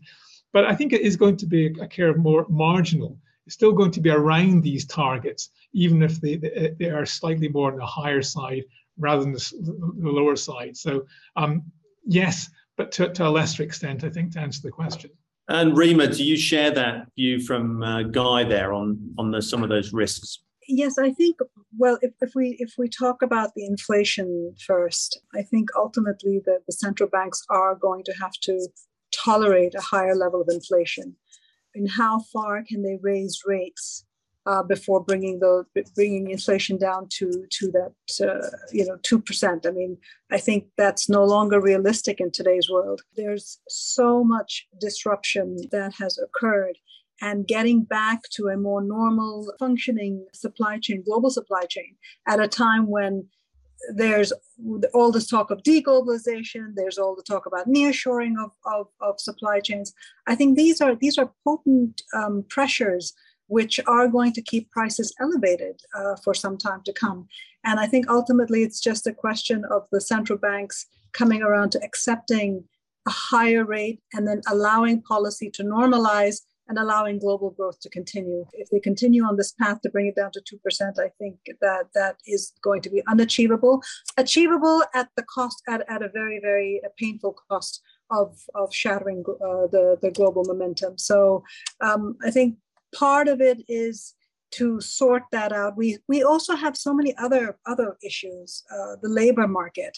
But 0.51 0.65
I 0.65 0.75
think 0.75 0.93
it 0.93 1.01
is 1.01 1.17
going 1.17 1.37
to 1.37 1.45
be 1.45 1.67
a 1.81 1.87
care 1.87 2.09
of 2.09 2.17
more 2.17 2.45
marginal. 2.49 3.17
It's 3.45 3.55
still 3.55 3.73
going 3.73 3.91
to 3.91 4.01
be 4.01 4.09
around 4.09 4.61
these 4.61 4.85
targets, 4.85 5.49
even 5.73 6.01
if 6.01 6.21
they, 6.21 6.35
they 6.35 6.89
are 6.89 7.05
slightly 7.05 7.49
more 7.49 7.71
on 7.71 7.77
the 7.77 7.85
higher 7.85 8.21
side 8.21 8.63
rather 8.97 9.23
than 9.23 9.33
the, 9.33 9.93
the 9.97 10.09
lower 10.09 10.35
side. 10.35 10.77
So 10.77 11.05
um, 11.35 11.63
Yes, 12.05 12.49
but 12.75 12.91
to, 12.93 13.09
to 13.13 13.27
a 13.27 13.29
lesser 13.29 13.63
extent, 13.63 14.03
I 14.03 14.09
think, 14.09 14.33
to 14.33 14.39
answer 14.39 14.61
the 14.61 14.71
question. 14.71 15.11
And 15.49 15.77
Rima, 15.77 16.07
do 16.07 16.23
you 16.23 16.37
share 16.37 16.71
that 16.71 17.07
view 17.17 17.39
from 17.39 17.83
uh, 17.83 18.03
Guy 18.03 18.43
there 18.43 18.73
on 18.73 19.13
on 19.17 19.31
the, 19.31 19.41
some 19.41 19.63
of 19.63 19.69
those 19.69 19.93
risks? 19.93 20.39
Yes, 20.67 20.97
I 20.97 21.11
think. 21.11 21.37
Well, 21.77 21.97
if, 22.01 22.13
if 22.21 22.31
we 22.35 22.55
if 22.59 22.73
we 22.77 22.87
talk 22.87 23.21
about 23.21 23.53
the 23.55 23.65
inflation 23.65 24.55
first, 24.65 25.19
I 25.33 25.41
think 25.41 25.69
ultimately 25.75 26.41
the, 26.43 26.59
the 26.65 26.73
central 26.73 27.09
banks 27.09 27.43
are 27.49 27.75
going 27.75 28.03
to 28.05 28.13
have 28.13 28.33
to 28.43 28.67
tolerate 29.13 29.75
a 29.75 29.81
higher 29.81 30.15
level 30.15 30.41
of 30.41 30.47
inflation. 30.49 31.15
And 31.75 31.89
how 31.89 32.21
far 32.31 32.63
can 32.63 32.83
they 32.83 32.97
raise 33.01 33.41
rates 33.45 34.05
uh, 34.45 34.63
before 34.63 35.03
bringing 35.03 35.39
the 35.39 35.65
bringing 35.95 36.29
inflation 36.29 36.77
down 36.77 37.07
to 37.09 37.45
to 37.49 37.71
that 37.71 37.93
uh, 38.27 38.47
you 38.71 38.85
know 38.85 38.97
two 39.03 39.19
percent. 39.19 39.65
I 39.65 39.71
mean, 39.71 39.97
I 40.31 40.37
think 40.37 40.65
that's 40.77 41.09
no 41.09 41.23
longer 41.23 41.61
realistic 41.61 42.19
in 42.19 42.31
today's 42.31 42.69
world. 42.69 43.01
There's 43.15 43.59
so 43.69 44.23
much 44.23 44.67
disruption 44.79 45.57
that 45.71 45.93
has 45.99 46.17
occurred, 46.17 46.77
and 47.21 47.47
getting 47.47 47.83
back 47.83 48.23
to 48.33 48.47
a 48.47 48.57
more 48.57 48.81
normal 48.81 49.53
functioning 49.59 50.25
supply 50.33 50.79
chain, 50.79 51.03
global 51.05 51.29
supply 51.29 51.63
chain, 51.69 51.95
at 52.27 52.39
a 52.39 52.47
time 52.47 52.87
when 52.87 53.27
there's 53.95 54.31
all 54.93 55.11
this 55.11 55.27
talk 55.27 55.51
of 55.51 55.61
deglobalization 55.63 56.73
there's 56.75 56.97
all 56.97 57.15
the 57.15 57.23
talk 57.23 57.45
about 57.45 57.67
nearshoring 57.67 58.33
of, 58.41 58.51
of, 58.65 58.87
of 59.01 59.19
supply 59.19 59.59
chains 59.59 59.93
i 60.25 60.35
think 60.35 60.55
these 60.55 60.79
are 60.79 60.95
these 60.95 61.17
are 61.17 61.33
potent 61.43 62.01
um, 62.13 62.45
pressures 62.49 63.13
which 63.53 63.79
are 63.85 64.07
going 64.07 64.33
to 64.33 64.41
keep 64.41 64.71
prices 64.71 65.13
elevated 65.21 65.75
uh, 65.95 66.15
for 66.23 66.33
some 66.33 66.57
time 66.57 66.81
to 66.83 66.91
come. 66.91 67.27
And 67.63 67.79
I 67.79 67.85
think 67.85 68.09
ultimately 68.09 68.63
it's 68.63 68.79
just 68.79 69.05
a 69.05 69.13
question 69.13 69.63
of 69.75 69.81
the 69.91 70.01
central 70.01 70.39
banks 70.39 70.87
coming 71.19 71.43
around 71.43 71.69
to 71.71 71.83
accepting 71.83 72.63
a 73.07 73.11
higher 73.11 73.63
rate 73.63 73.99
and 74.13 74.27
then 74.27 74.41
allowing 74.49 75.03
policy 75.03 75.51
to 75.51 75.63
normalize 75.63 76.37
and 76.67 76.79
allowing 76.79 77.19
global 77.19 77.51
growth 77.51 77.79
to 77.81 77.89
continue. 77.89 78.43
If 78.53 78.69
they 78.71 78.79
continue 78.79 79.23
on 79.23 79.35
this 79.37 79.51
path 79.51 79.81
to 79.81 79.89
bring 79.89 80.07
it 80.07 80.15
down 80.15 80.31
to 80.31 80.41
2%, 80.41 80.99
I 80.99 81.09
think 81.19 81.35
that 81.61 81.87
that 81.93 82.15
is 82.25 82.53
going 82.63 82.81
to 82.83 82.89
be 82.89 83.03
unachievable. 83.07 83.83
Achievable 84.17 84.81
at 84.95 85.09
the 85.15 85.23
cost, 85.23 85.61
at, 85.67 85.81
at 85.89 86.01
a 86.01 86.09
very, 86.09 86.39
very 86.39 86.81
painful 86.97 87.35
cost 87.49 87.81
of, 88.09 88.39
of 88.55 88.73
shattering 88.73 89.23
uh, 89.27 89.67
the, 89.75 89.97
the 90.01 90.11
global 90.11 90.43
momentum. 90.45 90.97
So 90.97 91.43
um, 91.81 92.15
I 92.25 92.31
think 92.31 92.57
part 92.93 93.27
of 93.27 93.41
it 93.41 93.63
is 93.67 94.15
to 94.51 94.79
sort 94.79 95.23
that 95.31 95.51
out. 95.51 95.75
We 95.75 95.97
we 96.07 96.23
also 96.23 96.55
have 96.55 96.77
so 96.77 96.93
many 96.93 97.15
other 97.17 97.57
other 97.65 97.97
issues. 98.03 98.63
Uh, 98.71 98.95
the 99.01 99.09
labor 99.09 99.47
market, 99.47 99.97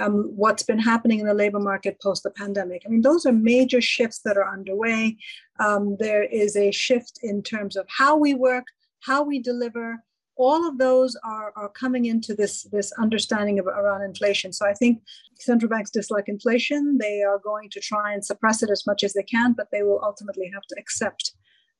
um, 0.00 0.30
what's 0.36 0.62
been 0.62 0.78
happening 0.78 1.20
in 1.20 1.26
the 1.26 1.34
labor 1.34 1.60
market 1.60 2.00
post 2.02 2.22
the 2.22 2.30
pandemic. 2.30 2.82
I 2.84 2.88
mean, 2.88 3.02
those 3.02 3.26
are 3.26 3.32
major 3.32 3.80
shifts 3.80 4.20
that 4.24 4.36
are 4.36 4.52
underway. 4.52 5.16
Um, 5.60 5.96
there 5.98 6.24
is 6.24 6.56
a 6.56 6.70
shift 6.70 7.20
in 7.22 7.42
terms 7.42 7.76
of 7.76 7.86
how 7.88 8.16
we 8.16 8.34
work, 8.34 8.66
how 9.00 9.22
we 9.22 9.38
deliver. 9.38 10.02
All 10.36 10.68
of 10.68 10.78
those 10.78 11.16
are, 11.24 11.52
are 11.54 11.68
coming 11.68 12.06
into 12.06 12.34
this, 12.34 12.64
this 12.64 12.90
understanding 12.98 13.60
of 13.60 13.68
around 13.68 14.02
inflation. 14.02 14.52
So 14.52 14.66
I 14.66 14.74
think 14.74 15.00
central 15.38 15.70
banks 15.70 15.92
dislike 15.92 16.28
inflation. 16.28 16.98
They 16.98 17.22
are 17.22 17.38
going 17.38 17.70
to 17.70 17.78
try 17.78 18.12
and 18.12 18.24
suppress 18.24 18.60
it 18.60 18.68
as 18.68 18.84
much 18.84 19.04
as 19.04 19.12
they 19.12 19.22
can, 19.22 19.52
but 19.52 19.68
they 19.70 19.84
will 19.84 20.00
ultimately 20.02 20.50
have 20.52 20.64
to 20.70 20.76
accept 20.76 21.34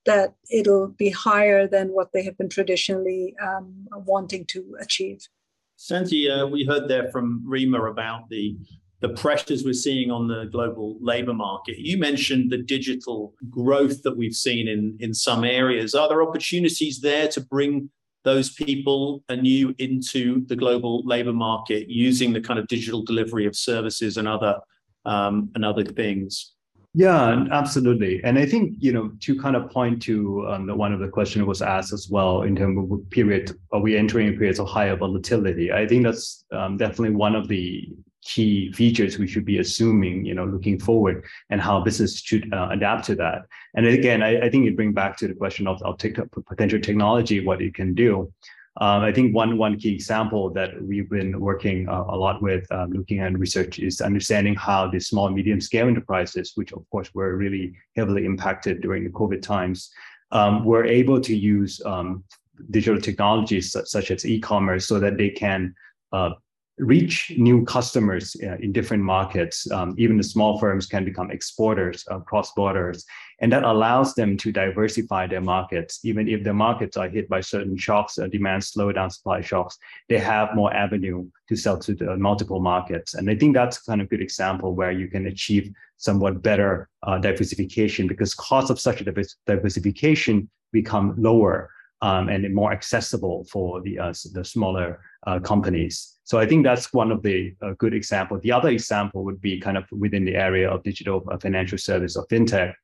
that 0.07 0.35
it'll 0.51 0.89
be 0.89 1.11
higher 1.11 1.67
than 1.67 1.89
what 1.89 2.13
they 2.13 2.23
have 2.23 2.37
been 2.37 2.49
traditionally 2.49 3.35
um, 3.43 3.87
wanting 3.91 4.45
to 4.47 4.77
achieve. 4.81 5.29
Santi, 5.77 6.31
uh, 6.31 6.47
we 6.47 6.65
heard 6.65 6.89
there 6.89 7.11
from 7.11 7.43
Rima 7.47 7.83
about 7.85 8.29
the 8.29 8.57
the 9.01 9.09
pressures 9.11 9.65
we're 9.65 9.75
seeing 9.75 10.11
on 10.11 10.29
the 10.29 10.47
global 10.47 10.97
labor 10.99 11.35
market. 11.35 11.79
You 11.79 11.99
mentioned 11.99 12.51
the 12.51 12.57
digital 12.57 13.35
growth 13.51 14.03
that 14.03 14.17
we've 14.17 14.35
seen 14.35 14.67
in, 14.67 14.97
in 14.99 15.13
some 15.13 15.45
areas. 15.45 15.95
Are 15.95 16.09
there 16.09 16.23
opportunities 16.23 17.01
there 17.01 17.29
to 17.29 17.43
bring 17.43 17.91
those 18.23 18.55
people 18.55 19.23
anew 19.29 19.75
into 19.79 20.47
the 20.47 20.57
global 20.57 21.05
labor 21.05 21.35
market 21.35 21.91
using 21.91 22.33
the 22.33 22.41
kind 22.41 22.59
of 22.59 22.67
digital 22.67 23.03
delivery 23.03 23.45
of 23.45 23.55
services 23.55 24.17
and 24.17 24.27
other 24.27 24.59
um, 25.05 25.51
and 25.55 25.67
other 25.67 25.85
things? 25.85 26.54
Yeah, 26.97 27.47
absolutely. 27.51 28.23
And 28.23 28.39
I 28.39 28.47
think, 28.47 28.77
you 28.79 28.93
know, 28.93 29.11
to 29.21 29.37
kind 29.41 29.57
of 29.57 29.69
point 29.69 30.01
to 30.03 30.47
um, 30.49 30.69
one 30.79 30.93
of 30.93 31.01
the 31.01 31.09
questions 31.09 31.45
was 31.45 31.61
asked 31.61 31.93
as 31.93 32.09
well 32.09 32.43
in 32.43 32.55
terms 32.55 32.93
of 32.93 33.11
period, 33.11 33.51
are 33.73 33.81
we 33.81 33.97
entering 33.97 34.33
periods 34.35 34.61
of 34.61 34.69
higher 34.69 34.97
volatility? 34.97 35.73
I 35.73 35.89
think 35.89 36.05
that's 36.05 36.45
um, 36.53 36.77
definitely 36.77 37.17
one 37.17 37.35
of 37.35 37.49
the 37.49 37.89
key 38.23 38.73
features 38.73 39.19
we 39.19 39.27
should 39.27 39.45
be 39.45 39.59
assuming, 39.59 40.25
you 40.25 40.35
know, 40.35 40.45
looking 40.45 40.79
forward 40.79 41.25
and 41.51 41.61
how 41.61 41.81
business 41.81 42.21
should 42.21 42.55
uh, 42.55 42.69
adapt 42.71 43.05
to 43.07 43.17
that. 43.17 43.43
And 43.75 43.87
again, 43.87 44.23
I, 44.23 44.43
I 44.43 44.49
think 44.49 44.65
you 44.65 44.77
bring 44.77 44.93
back 44.93 45.17
to 45.19 45.27
the 45.27 45.35
question 45.35 45.67
of, 45.67 45.83
of 45.83 45.99
potential 46.47 46.81
technology, 46.81 47.45
what 47.45 47.61
it 47.61 47.75
can 47.75 47.95
do. 47.95 48.33
Um, 48.81 49.03
I 49.03 49.13
think 49.13 49.35
one 49.35 49.57
one 49.57 49.79
key 49.79 49.95
example 49.95 50.51
that 50.51 50.83
we've 50.83 51.09
been 51.09 51.39
working 51.39 51.89
uh, 51.89 52.05
a 52.09 52.17
lot 52.17 52.43
with, 52.43 52.71
um, 52.73 52.91
looking 52.91 53.21
at 53.21 53.39
research, 53.39 53.79
is 53.79 54.01
understanding 54.01 54.57
how 54.57 54.89
the 54.89 54.99
small 54.99 55.31
medium 55.31 55.61
scale 55.61 55.87
enterprises, 55.87 56.53
which 56.57 56.73
of 56.73 56.89
course 56.91 57.15
were 57.15 57.37
really 57.37 57.73
heavily 57.95 58.25
impacted 58.25 58.81
during 58.81 59.05
the 59.05 59.11
COVID 59.11 59.43
times, 59.43 59.91
um, 60.33 60.65
were 60.65 60.85
able 60.85 61.21
to 61.21 61.37
use 61.37 61.81
um, 61.87 62.25
digital 62.71 63.01
technologies 63.01 63.71
such, 63.71 63.87
such 63.87 64.11
as 64.11 64.27
e-commerce 64.27 64.87
so 64.87 64.99
that 64.99 65.17
they 65.19 65.31
can 65.31 65.73
uh, 66.13 66.31
reach 66.79 67.33
new 67.37 67.65
customers 67.65 68.37
uh, 68.43 68.57
in 68.57 68.73
different 68.73 69.03
markets. 69.03 69.71
Um, 69.71 69.95
even 69.99 70.17
the 70.17 70.25
small 70.25 70.59
firms 70.59 70.87
can 70.87 71.05
become 71.05 71.31
exporters 71.31 72.05
across 72.11 72.53
borders. 72.55 73.05
And 73.41 73.53
that 73.53 73.65
allows 73.65 74.15
them 74.15 74.37
to 74.39 74.53
diversify 74.53 75.27
their 75.27 75.41
markets. 75.41 76.01
Even 76.05 76.29
if 76.29 76.45
their 76.45 76.55
markets 76.55 76.97
are 76.97 77.09
hit 77.09 77.29
by 77.29 77.41
certain 77.41 77.77
shocks, 77.77 78.19
demand 78.31 78.63
slowdown, 78.63 79.13
supply 79.13 79.41
shocks, 79.41 79.79
they 80.09 80.19
have 80.19 80.55
more 80.55 80.73
avenue 80.73 81.29
to 81.49 81.57
sell 81.57 81.79
to 81.79 81.95
the 81.95 82.17
multiple 82.17 82.61
markets. 82.61 83.15
And 83.15 83.29
I 83.29 83.35
think 83.35 83.55
that's 83.55 83.83
kind 83.83 84.01
of 84.01 84.07
a 84.07 84.09
good 84.09 84.23
example 84.23 84.75
where 84.75 84.93
you 84.93 85.09
can 85.09 85.27
achieve 85.27 85.73
somewhat 85.97 86.43
better 86.43 86.89
uh, 87.03 87.19
diversification 87.19 88.07
because 88.07 88.35
cost 88.35 88.71
of 88.71 88.79
such 88.79 89.01
a 89.01 89.27
diversification 89.47 90.49
become 90.73 91.15
lower 91.17 91.71
um, 92.03 92.29
and 92.29 92.55
more 92.55 92.73
accessible 92.73 93.45
for 93.45 93.81
the, 93.81 93.99
uh, 93.99 94.13
the 94.33 94.45
smaller 94.45 95.01
uh, 95.27 95.39
companies. 95.39 96.19
So 96.25 96.39
I 96.39 96.47
think 96.47 96.65
that's 96.65 96.93
one 96.93 97.11
of 97.11 97.23
the 97.23 97.55
uh, 97.63 97.73
good 97.79 97.95
example. 97.95 98.39
The 98.39 98.53
other 98.53 98.69
example 98.69 99.25
would 99.25 99.41
be 99.41 99.61
kind 99.61 99.77
of 99.77 99.85
within 99.91 100.25
the 100.25 100.35
area 100.35 100.71
of 100.71 100.83
digital 100.83 101.27
uh, 101.31 101.39
financial 101.39 101.79
service 101.79 102.17
or 102.17 102.27
fintech. 102.27 102.75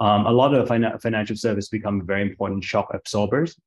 Um, 0.00 0.26
a 0.26 0.32
lot 0.32 0.54
of 0.54 0.68
fin- 0.68 0.98
financial 1.00 1.36
service 1.36 1.68
become 1.68 2.06
very 2.06 2.22
important 2.22 2.64
shock 2.64 2.88
absorbers, 2.94 3.58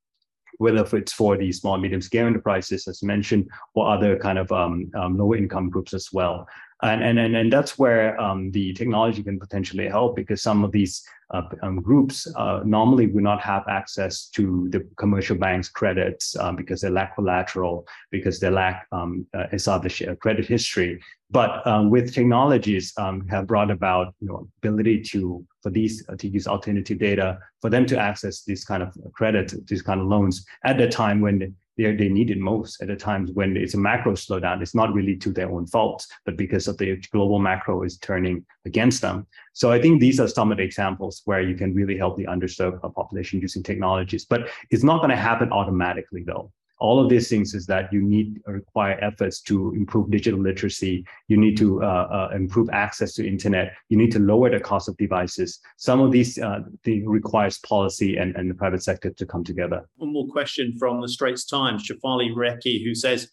whether 0.58 0.86
it's 0.98 1.14
for 1.14 1.38
the 1.38 1.52
small, 1.52 1.78
medium 1.78 2.02
scale 2.02 2.28
enterprises, 2.28 2.88
as 2.88 3.04
mentioned, 3.04 3.50
or 3.74 3.90
other 3.90 4.18
kind 4.18 4.38
of 4.38 4.52
um, 4.52 4.92
um, 4.96 5.18
lower 5.18 5.36
income 5.36 5.70
groups 5.70 5.94
as 5.94 6.10
well. 6.14 6.48
And, 6.84 7.04
and, 7.04 7.20
and, 7.20 7.36
and 7.36 7.54
that's 7.54 7.78
where 7.78 8.20
um, 8.20 8.50
the 8.52 8.74
technology 8.74 9.22
can 9.22 9.40
potentially 9.40 9.88
help 9.88 10.16
because 10.16 10.42
some 10.42 10.64
of 10.64 10.72
these 10.72 11.04
uh, 11.32 11.44
um, 11.62 11.82
groups 11.82 12.28
uh, 12.36 12.62
normally 12.66 13.08
would 13.08 13.24
not 13.24 13.40
have 13.42 13.64
access 13.70 14.28
to 14.30 14.68
the 14.70 14.88
commercial 14.98 15.38
bank's 15.38 15.70
credits 15.70 16.36
um, 16.38 16.56
because 16.56 16.82
they 16.82 16.90
lack 16.90 17.16
collateral, 17.16 17.88
because 18.10 18.40
they 18.40 18.50
lack 18.50 18.88
uh, 18.92 19.08
established 19.54 20.02
credit 20.20 20.46
history. 20.46 21.00
But 21.32 21.66
um, 21.66 21.90
with 21.90 22.14
technologies 22.14 22.94
um, 22.98 23.26
have 23.30 23.48
brought 23.48 23.72
about 23.72 24.14
you 24.20 24.28
know, 24.28 24.48
ability 24.62 25.02
to 25.12 25.46
for 25.64 25.70
these 25.70 26.04
uh, 26.10 26.16
to 26.18 26.28
use 26.28 26.46
alternative 26.46 27.00
data 27.00 27.40
for 27.62 27.70
them 27.70 27.86
to 27.86 27.98
access 27.98 28.44
these 28.44 28.66
kind 28.66 28.84
of 28.84 28.96
credit, 29.14 29.54
these 29.68 29.82
kind 29.82 30.02
of 30.02 30.08
loans 30.08 30.46
at 30.66 30.78
the 30.78 30.90
time 30.90 31.22
when 31.22 31.56
they, 31.78 31.96
they 31.96 32.10
need 32.10 32.32
it 32.32 32.38
most 32.38 32.82
at 32.82 32.90
the 32.90 32.98
times 32.98 33.32
when 33.32 33.56
it's 33.56 33.76
a 33.76 33.78
macro 33.78 34.12
slowdown. 34.12 34.62
It's 34.62 34.76
not 34.76 34.94
really 34.94 35.16
to 35.18 35.32
their 35.32 35.50
own 35.50 35.68
fault, 35.68 36.06
but 36.26 36.36
because 36.36 36.68
of 36.68 36.78
the 36.78 36.98
global 37.12 37.40
macro 37.40 37.84
is 37.84 37.98
turning 37.98 38.46
against 38.66 39.02
them. 39.02 39.26
So 39.54 39.72
I 39.72 39.82
think 39.82 40.02
these 40.02 40.20
are 40.20 40.28
some 40.28 40.52
of 40.52 40.58
the 40.58 40.64
examples 40.64 41.22
where 41.24 41.42
you 41.42 41.56
can 41.56 41.74
really 41.74 41.98
help 41.98 42.18
the 42.18 42.26
underserved 42.26 42.82
population 42.94 43.40
using 43.40 43.64
technologies. 43.64 44.26
But 44.26 44.50
it's 44.70 44.84
not 44.84 44.98
going 44.98 45.12
to 45.12 45.16
happen 45.16 45.52
automatically, 45.54 46.24
though 46.26 46.52
all 46.82 47.00
of 47.00 47.10
these 47.10 47.30
things 47.30 47.54
is 47.54 47.68
that 47.68 47.94
you 47.94 48.02
need 48.02 48.42
require 48.48 48.98
efforts 49.02 49.40
to 49.42 49.72
improve 49.74 50.10
digital 50.10 50.40
literacy. 50.40 51.06
You 51.28 51.38
need 51.38 51.56
to 51.58 51.84
uh, 51.84 52.08
uh, 52.32 52.36
improve 52.36 52.70
access 52.74 53.14
to 53.16 53.28
internet. 53.28 53.74
You 53.90 53.98
need 53.98 54.12
to 54.14 54.20
lower 54.20 54.50
the 54.50 54.60
cost 54.60 54.90
of 54.90 54.98
devices. 54.98 55.60
Some 55.78 56.02
of 56.02 56.12
these 56.12 56.40
uh, 56.40 56.62
things 56.84 57.04
requires 57.06 57.60
policy 57.60 58.18
and, 58.18 58.36
and 58.36 58.50
the 58.50 58.56
private 58.56 58.82
sector 58.82 59.12
to 59.12 59.26
come 59.28 59.44
together. 59.44 59.88
One 59.98 60.12
more 60.12 60.28
question 60.28 60.76
from 60.80 61.02
the 61.02 61.08
Straits 61.08 61.46
Times, 61.46 61.88
Shefali 61.88 62.34
Rekhi, 62.34 62.84
who 62.84 62.96
says, 62.96 63.30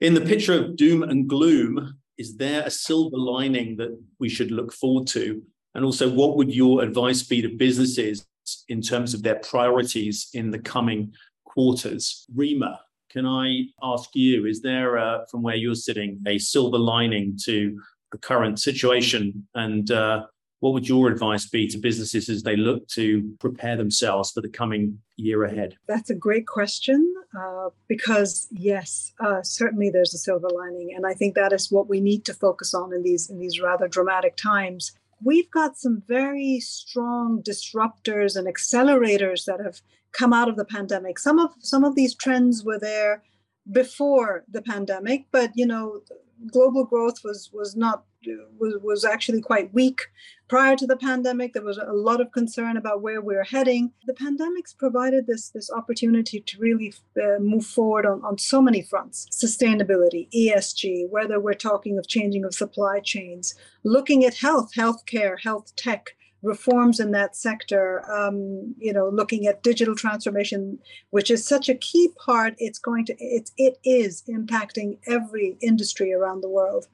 in 0.00 0.14
the 0.14 0.20
picture 0.20 0.56
of 0.56 0.76
doom 0.76 1.02
and 1.02 1.28
gloom, 1.28 1.98
is 2.16 2.36
there 2.36 2.62
a 2.62 2.70
silver 2.70 3.16
lining 3.16 3.76
that 3.78 3.90
we 4.20 4.28
should 4.28 4.52
look 4.52 4.72
forward 4.72 5.08
to? 5.08 5.42
And 5.74 5.84
also, 5.84 6.08
what 6.08 6.36
would 6.36 6.54
your 6.54 6.82
advice 6.82 7.24
be 7.24 7.42
to 7.42 7.48
businesses 7.48 8.24
in 8.68 8.82
terms 8.82 9.14
of 9.14 9.22
their 9.22 9.36
priorities 9.36 10.28
in 10.32 10.52
the 10.52 10.58
coming 10.58 11.12
quarters. 11.54 12.26
Rima, 12.34 12.80
can 13.14 13.26
I 13.26 13.66
ask 13.82 14.10
you, 14.14 14.44
is 14.44 14.60
there, 14.60 14.96
a, 14.96 15.24
from 15.30 15.42
where 15.42 15.54
you're 15.54 15.76
sitting, 15.76 16.20
a 16.26 16.38
silver 16.38 16.78
lining 16.78 17.38
to 17.44 17.80
the 18.10 18.18
current 18.18 18.58
situation 18.58 19.46
and 19.54 19.90
uh, 19.90 20.26
what 20.64 20.72
would 20.72 20.88
your 20.88 21.08
advice 21.08 21.46
be 21.46 21.68
to 21.68 21.76
businesses 21.76 22.30
as 22.30 22.42
they 22.42 22.56
look 22.56 22.88
to 22.88 23.36
prepare 23.38 23.76
themselves 23.76 24.30
for 24.30 24.40
the 24.40 24.48
coming 24.48 24.98
year 25.16 25.44
ahead? 25.44 25.76
That's 25.86 26.08
a 26.08 26.14
great 26.14 26.46
question 26.46 27.14
uh, 27.38 27.68
because 27.86 28.48
yes, 28.50 29.12
uh, 29.20 29.42
certainly 29.42 29.90
there's 29.90 30.14
a 30.14 30.18
silver 30.18 30.48
lining, 30.48 30.94
and 30.96 31.04
I 31.06 31.12
think 31.12 31.34
that 31.34 31.52
is 31.52 31.70
what 31.70 31.86
we 31.86 32.00
need 32.00 32.24
to 32.24 32.32
focus 32.32 32.72
on 32.72 32.94
in 32.94 33.02
these 33.02 33.28
in 33.28 33.38
these 33.40 33.60
rather 33.60 33.88
dramatic 33.88 34.36
times. 34.36 34.92
We've 35.22 35.50
got 35.50 35.76
some 35.76 36.02
very 36.08 36.60
strong 36.60 37.42
disruptors 37.42 38.34
and 38.34 38.48
accelerators 38.48 39.44
that 39.44 39.60
have 39.62 39.82
come 40.14 40.32
out 40.32 40.48
of 40.48 40.56
the 40.56 40.64
pandemic. 40.64 41.18
Some 41.18 41.38
of 41.38 41.50
some 41.58 41.84
of 41.84 41.94
these 41.94 42.14
trends 42.14 42.64
were 42.64 42.78
there 42.78 43.22
before 43.70 44.44
the 44.48 44.62
pandemic, 44.62 45.26
but 45.30 45.50
you 45.54 45.66
know, 45.66 46.00
global 46.52 46.84
growth 46.84 47.22
was 47.24 47.50
was 47.52 47.76
not 47.76 48.04
was, 48.58 48.74
was 48.82 49.04
actually 49.04 49.40
quite 49.40 49.72
weak 49.74 50.00
prior 50.48 50.76
to 50.76 50.86
the 50.86 50.96
pandemic. 50.96 51.52
There 51.52 51.62
was 51.62 51.78
a 51.78 51.92
lot 51.92 52.20
of 52.20 52.32
concern 52.32 52.76
about 52.76 53.02
where 53.02 53.20
we 53.20 53.34
are 53.34 53.44
heading. 53.44 53.92
The 54.06 54.14
pandemics 54.14 54.76
provided 54.76 55.26
this, 55.26 55.50
this 55.50 55.70
opportunity 55.70 56.40
to 56.40 56.58
really 56.58 56.94
uh, 57.22 57.38
move 57.40 57.66
forward 57.66 58.06
on, 58.06 58.22
on 58.24 58.38
so 58.38 58.62
many 58.62 58.82
fronts 58.82 59.26
sustainability, 59.30 60.28
ESG, 60.34 61.10
whether 61.10 61.40
we're 61.40 61.54
talking 61.54 61.98
of 61.98 62.08
changing 62.08 62.44
of 62.44 62.54
supply 62.54 63.00
chains, 63.00 63.54
looking 63.82 64.24
at 64.24 64.34
health, 64.34 64.72
healthcare, 64.74 65.40
health 65.42 65.74
tech 65.76 66.16
reforms 66.44 67.00
in 67.00 67.10
that 67.12 67.34
sector, 67.34 68.04
um, 68.10 68.74
you 68.78 68.92
know, 68.92 69.08
looking 69.08 69.46
at 69.46 69.62
digital 69.62 69.94
transformation, 69.94 70.78
which 71.10 71.30
is 71.30 71.46
such 71.46 71.68
a 71.68 71.74
key 71.74 72.10
part. 72.24 72.54
It's 72.58 72.78
going 72.78 73.06
to, 73.06 73.16
it's, 73.18 73.52
it 73.56 73.78
is 73.84 74.22
impacting 74.28 74.98
every 75.06 75.56
industry 75.60 76.12
around 76.12 76.42
the 76.42 76.50
world. 76.50 76.86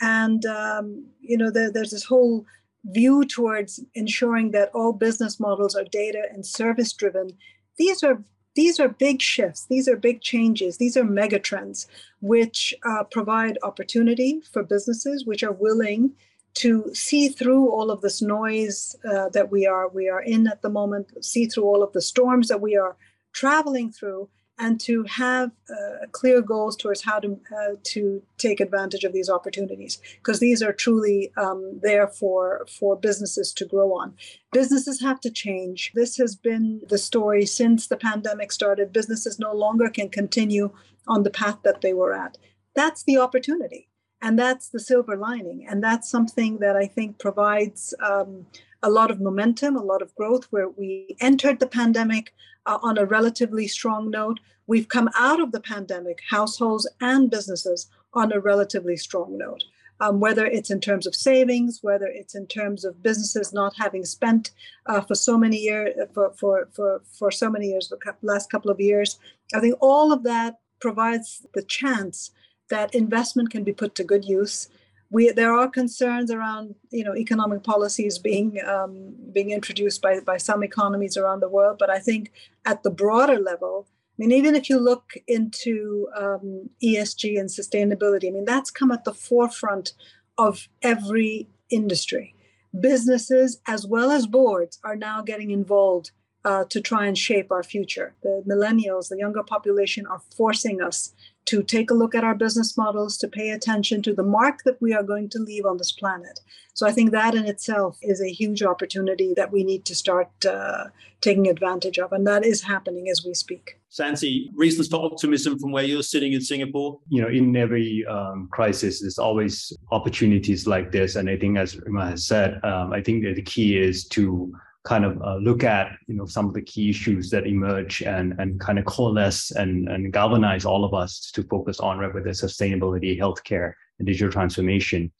And, 0.00 0.44
um, 0.44 1.06
you 1.20 1.38
know, 1.38 1.50
there, 1.50 1.70
there's 1.70 1.92
this 1.92 2.04
whole 2.04 2.44
view 2.84 3.24
towards 3.24 3.80
ensuring 3.94 4.50
that 4.50 4.70
all 4.74 4.92
business 4.92 5.40
models 5.40 5.74
are 5.74 5.84
data 5.84 6.24
and 6.32 6.44
service 6.44 6.92
driven. 6.92 7.30
These 7.78 8.02
are 8.02 8.22
these 8.54 8.80
are 8.80 8.88
big 8.88 9.20
shifts. 9.20 9.66
These 9.68 9.86
are 9.86 9.96
big 9.96 10.22
changes. 10.22 10.78
These 10.78 10.96
are 10.96 11.04
megatrends, 11.04 11.86
which 12.22 12.74
uh, 12.88 13.04
provide 13.04 13.58
opportunity 13.62 14.40
for 14.50 14.62
businesses 14.62 15.26
which 15.26 15.42
are 15.42 15.52
willing 15.52 16.14
to 16.56 16.90
see 16.94 17.28
through 17.28 17.70
all 17.70 17.90
of 17.90 18.00
this 18.00 18.22
noise 18.22 18.96
uh, 19.04 19.28
that 19.30 19.50
we 19.50 19.66
are 19.66 19.88
we 19.88 20.08
are 20.08 20.22
in 20.22 20.46
at 20.48 20.62
the 20.62 20.70
moment, 20.70 21.12
see 21.24 21.46
through 21.46 21.64
all 21.64 21.82
of 21.82 21.92
the 21.92 22.02
storms 22.02 22.48
that 22.48 22.62
we 22.62 22.76
are 22.76 22.96
traveling 23.34 23.92
through, 23.92 24.28
and 24.58 24.80
to 24.80 25.02
have 25.02 25.50
uh, 25.68 26.06
clear 26.12 26.40
goals 26.40 26.74
towards 26.74 27.02
how 27.02 27.20
to 27.20 27.38
uh, 27.54 27.74
to 27.82 28.22
take 28.38 28.60
advantage 28.60 29.04
of 29.04 29.12
these 29.12 29.28
opportunities. 29.28 30.00
Because 30.16 30.40
these 30.40 30.62
are 30.62 30.72
truly 30.72 31.30
um, 31.36 31.78
there 31.82 32.08
for 32.08 32.66
for 32.66 32.96
businesses 32.96 33.52
to 33.52 33.66
grow 33.66 33.92
on. 33.92 34.14
Businesses 34.50 34.98
have 35.02 35.20
to 35.20 35.30
change. 35.30 35.92
This 35.94 36.16
has 36.16 36.34
been 36.34 36.80
the 36.88 36.98
story 36.98 37.44
since 37.44 37.86
the 37.86 37.98
pandemic 37.98 38.50
started. 38.50 38.94
Businesses 38.94 39.38
no 39.38 39.52
longer 39.52 39.90
can 39.90 40.08
continue 40.08 40.70
on 41.06 41.22
the 41.22 41.30
path 41.30 41.58
that 41.64 41.82
they 41.82 41.92
were 41.92 42.14
at. 42.14 42.38
That's 42.74 43.02
the 43.02 43.18
opportunity 43.18 43.90
and 44.26 44.38
that's 44.38 44.68
the 44.70 44.80
silver 44.80 45.16
lining 45.16 45.66
and 45.68 45.82
that's 45.82 46.10
something 46.10 46.58
that 46.58 46.76
i 46.76 46.86
think 46.86 47.18
provides 47.18 47.94
um, 48.10 48.46
a 48.82 48.90
lot 48.90 49.10
of 49.10 49.20
momentum 49.20 49.76
a 49.76 49.82
lot 49.92 50.02
of 50.02 50.14
growth 50.14 50.44
where 50.50 50.68
we 50.68 51.16
entered 51.20 51.58
the 51.60 51.66
pandemic 51.80 52.32
uh, 52.66 52.78
on 52.82 52.98
a 52.98 53.06
relatively 53.06 53.66
strong 53.66 54.10
note. 54.10 54.40
We've 54.66 54.88
come 54.88 55.08
out 55.16 55.40
of 55.40 55.52
the 55.52 55.60
pandemic, 55.60 56.18
households 56.28 56.88
and 57.00 57.30
businesses, 57.30 57.88
on 58.12 58.32
a 58.32 58.40
relatively 58.40 58.96
strong 58.96 59.38
note. 59.38 59.62
Um, 59.98 60.20
whether 60.20 60.44
it's 60.44 60.70
in 60.70 60.80
terms 60.80 61.06
of 61.06 61.14
savings, 61.14 61.78
whether 61.82 62.06
it's 62.06 62.34
in 62.34 62.46
terms 62.46 62.84
of 62.84 63.02
businesses 63.02 63.54
not 63.54 63.74
having 63.78 64.04
spent 64.04 64.50
uh, 64.84 65.00
for 65.00 65.14
so 65.14 65.38
many 65.38 65.56
years, 65.56 65.94
for, 66.12 66.32
for, 66.32 66.68
for, 66.72 67.00
for 67.18 67.30
so 67.30 67.48
many 67.48 67.68
years, 67.68 67.88
the 67.88 68.14
last 68.20 68.50
couple 68.50 68.70
of 68.70 68.78
years. 68.78 69.18
I 69.54 69.60
think 69.60 69.76
all 69.80 70.12
of 70.12 70.22
that 70.24 70.58
provides 70.80 71.46
the 71.54 71.62
chance 71.62 72.30
that 72.68 72.94
investment 72.94 73.50
can 73.50 73.64
be 73.64 73.72
put 73.72 73.94
to 73.94 74.04
good 74.04 74.24
use 74.24 74.68
we 75.10 75.30
there 75.30 75.52
are 75.52 75.68
concerns 75.68 76.30
around 76.30 76.74
you 76.90 77.04
know 77.04 77.16
economic 77.16 77.62
policies 77.62 78.18
being 78.18 78.58
um, 78.66 79.14
being 79.32 79.50
introduced 79.50 80.02
by 80.02 80.20
by 80.20 80.36
some 80.36 80.62
economies 80.62 81.16
around 81.16 81.40
the 81.40 81.48
world, 81.48 81.76
but 81.78 81.90
I 81.90 81.98
think 81.98 82.32
at 82.64 82.82
the 82.82 82.90
broader 82.90 83.38
level, 83.38 83.86
I 83.88 84.14
mean, 84.18 84.32
even 84.32 84.54
if 84.56 84.68
you 84.68 84.78
look 84.78 85.12
into 85.26 86.08
um, 86.16 86.70
ESG 86.82 87.38
and 87.38 87.48
sustainability, 87.48 88.28
I 88.28 88.30
mean 88.30 88.44
that's 88.44 88.70
come 88.70 88.90
at 88.90 89.04
the 89.04 89.14
forefront 89.14 89.92
of 90.38 90.68
every 90.82 91.48
industry. 91.70 92.34
Businesses 92.78 93.60
as 93.66 93.86
well 93.86 94.10
as 94.10 94.26
boards 94.26 94.78
are 94.84 94.96
now 94.96 95.22
getting 95.22 95.50
involved 95.50 96.10
uh, 96.44 96.64
to 96.68 96.80
try 96.80 97.06
and 97.06 97.16
shape 97.16 97.50
our 97.50 97.62
future. 97.62 98.14
The 98.22 98.42
millennials, 98.46 99.08
the 99.08 99.18
younger 99.18 99.42
population, 99.42 100.06
are 100.06 100.20
forcing 100.36 100.82
us 100.82 101.14
to 101.46 101.62
take 101.62 101.90
a 101.90 101.94
look 101.94 102.14
at 102.14 102.24
our 102.24 102.34
business 102.34 102.76
models, 102.76 103.16
to 103.18 103.28
pay 103.28 103.50
attention 103.50 104.02
to 104.02 104.12
the 104.14 104.22
mark 104.22 104.62
that 104.64 104.80
we 104.80 104.92
are 104.92 105.02
going 105.02 105.28
to 105.30 105.38
leave 105.38 105.64
on 105.64 105.78
this 105.78 105.92
planet. 105.92 106.40
So 106.74 106.86
I 106.86 106.92
think 106.92 107.10
that 107.12 107.34
in 107.34 107.46
itself 107.46 107.96
is 108.02 108.20
a 108.20 108.30
huge 108.30 108.62
opportunity 108.62 109.32
that 109.34 109.50
we 109.50 109.64
need 109.64 109.86
to 109.86 109.94
start 109.94 110.28
uh, 110.44 110.84
taking 111.22 111.48
advantage 111.48 111.98
of. 111.98 112.12
And 112.12 112.26
that 112.26 112.44
is 112.44 112.62
happening 112.62 113.08
as 113.08 113.24
we 113.24 113.32
speak. 113.32 113.78
Santi, 113.88 114.50
reasons 114.54 114.88
for 114.88 115.02
optimism 115.02 115.58
from 115.58 115.72
where 115.72 115.84
you're 115.84 116.02
sitting 116.02 116.34
in 116.34 116.42
Singapore? 116.42 117.00
You 117.08 117.22
know, 117.22 117.28
in 117.28 117.56
every 117.56 118.04
um, 118.06 118.48
crisis, 118.52 119.00
there's 119.00 119.18
always 119.18 119.72
opportunities 119.90 120.66
like 120.66 120.92
this. 120.92 121.16
And 121.16 121.30
I 121.30 121.36
think, 121.38 121.56
as 121.56 121.78
Rima 121.78 122.10
has 122.10 122.26
said, 122.26 122.60
um, 122.62 122.92
I 122.92 123.00
think 123.00 123.24
that 123.24 123.36
the 123.36 123.42
key 123.42 123.78
is 123.78 124.06
to 124.08 124.52
kind 124.86 125.04
of 125.04 125.20
uh, 125.20 125.36
look 125.36 125.64
at 125.64 125.98
you 126.06 126.14
know 126.14 126.26
some 126.26 126.46
of 126.46 126.54
the 126.54 126.62
key 126.62 126.88
issues 126.88 127.28
that 127.30 127.46
emerge 127.46 128.02
and 128.02 128.34
and 128.38 128.60
kind 128.60 128.78
of 128.78 128.84
coalesce 128.86 129.50
and 129.50 129.88
and 129.88 130.12
galvanize 130.12 130.64
all 130.64 130.84
of 130.84 130.94
us 130.94 131.30
to 131.32 131.42
focus 131.42 131.80
on 131.80 131.98
right 131.98 132.14
whether 132.14 132.30
sustainability, 132.30 133.18
healthcare, 133.18 133.72
and 133.98 134.06
digital 134.06 134.32
transformation. 134.32 135.12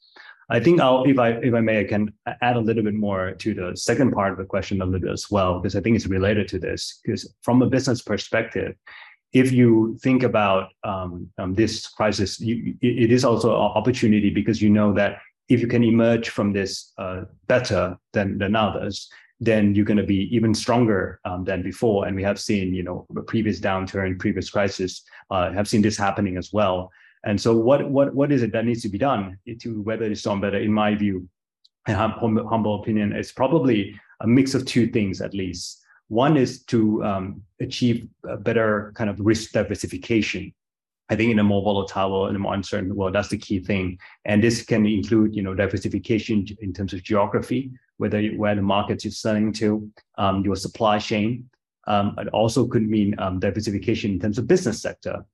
I 0.49 0.61
think 0.61 0.79
I'll, 0.79 1.03
if 1.03 1.19
I 1.19 1.29
if 1.49 1.53
I 1.53 1.59
may, 1.59 1.81
I 1.81 1.83
can 1.83 2.13
add 2.41 2.55
a 2.55 2.61
little 2.61 2.83
bit 2.83 2.93
more 2.93 3.33
to 3.33 3.53
the 3.53 3.75
second 3.75 4.13
part 4.13 4.31
of 4.31 4.37
the 4.37 4.45
question 4.45 4.81
a 4.81 4.85
little 4.85 5.01
bit 5.01 5.11
as 5.11 5.29
well, 5.29 5.59
because 5.59 5.75
I 5.75 5.81
think 5.81 5.97
it's 5.97 6.07
related 6.07 6.47
to 6.49 6.59
this. 6.59 7.01
Because 7.03 7.33
from 7.41 7.61
a 7.61 7.67
business 7.67 8.01
perspective, 8.01 8.75
if 9.33 9.51
you 9.51 9.97
think 10.01 10.23
about 10.23 10.69
um, 10.85 11.29
um, 11.37 11.53
this 11.53 11.87
crisis, 11.87 12.39
you, 12.39 12.75
it 12.81 13.11
is 13.11 13.25
also 13.25 13.49
an 13.49 13.71
opportunity 13.79 14.29
because 14.29 14.61
you 14.61 14.69
know 14.69 14.93
that 14.93 15.17
if 15.49 15.59
you 15.59 15.67
can 15.67 15.83
emerge 15.83 16.29
from 16.29 16.53
this 16.53 16.93
uh, 16.97 17.23
better 17.47 17.97
than 18.13 18.37
than 18.37 18.55
others, 18.55 19.09
then 19.39 19.75
you're 19.75 19.85
going 19.85 19.97
to 19.97 20.03
be 20.03 20.33
even 20.35 20.53
stronger 20.53 21.19
um, 21.25 21.43
than 21.43 21.61
before. 21.61 22.07
And 22.07 22.15
we 22.15 22.23
have 22.23 22.39
seen, 22.39 22.73
you 22.73 22.83
know, 22.83 23.05
previous 23.27 23.59
downturn, 23.59 24.19
previous 24.19 24.49
crisis, 24.49 25.03
uh, 25.29 25.51
have 25.51 25.67
seen 25.67 25.81
this 25.81 25.97
happening 25.97 26.37
as 26.37 26.51
well. 26.51 26.91
And 27.23 27.39
so, 27.39 27.55
what 27.55 27.89
what 27.89 28.13
what 28.13 28.31
is 28.31 28.41
it 28.41 28.51
that 28.53 28.65
needs 28.65 28.81
to 28.83 28.89
be 28.89 28.97
done 28.97 29.37
to 29.59 29.81
weather 29.81 30.07
this 30.07 30.21
storm 30.21 30.41
better? 30.41 30.57
In 30.57 30.71
my 30.71 30.95
view, 30.95 31.27
and 31.87 31.97
humble, 31.97 32.47
humble 32.47 32.81
opinion, 32.81 33.13
it's 33.13 33.31
probably 33.31 33.99
a 34.21 34.27
mix 34.27 34.53
of 34.53 34.65
two 34.65 34.87
things 34.87 35.21
at 35.21 35.33
least. 35.33 35.83
One 36.09 36.37
is 36.37 36.63
to 36.65 37.03
um, 37.03 37.41
achieve 37.59 38.07
a 38.27 38.37
better 38.37 38.93
kind 38.95 39.09
of 39.09 39.19
risk 39.19 39.51
diversification. 39.51 40.53
I 41.09 41.15
think 41.15 41.31
in 41.31 41.39
a 41.39 41.43
more 41.43 41.61
volatile 41.61 42.27
in 42.27 42.35
a 42.35 42.39
more 42.39 42.53
uncertain 42.53 42.95
world, 42.95 43.15
that's 43.15 43.29
the 43.29 43.37
key 43.37 43.59
thing. 43.59 43.97
And 44.25 44.43
this 44.43 44.63
can 44.63 44.85
include, 44.85 45.35
you 45.35 45.41
know, 45.41 45.53
diversification 45.53 46.45
in 46.61 46.73
terms 46.73 46.93
of 46.93 47.03
geography, 47.03 47.71
whether 47.97 48.19
you, 48.19 48.37
where 48.37 48.55
the 48.55 48.61
markets 48.61 49.03
you're 49.03 49.11
selling 49.11 49.51
to, 49.53 49.89
um, 50.17 50.43
your 50.43 50.55
supply 50.55 50.99
chain. 50.99 51.49
Um, 51.87 52.15
it 52.17 52.27
also 52.29 52.67
could 52.67 52.87
mean 52.87 53.15
um, 53.19 53.39
diversification 53.39 54.11
in 54.11 54.19
terms 54.19 54.37
of 54.37 54.47
business 54.47 54.81
sector. 54.81 55.25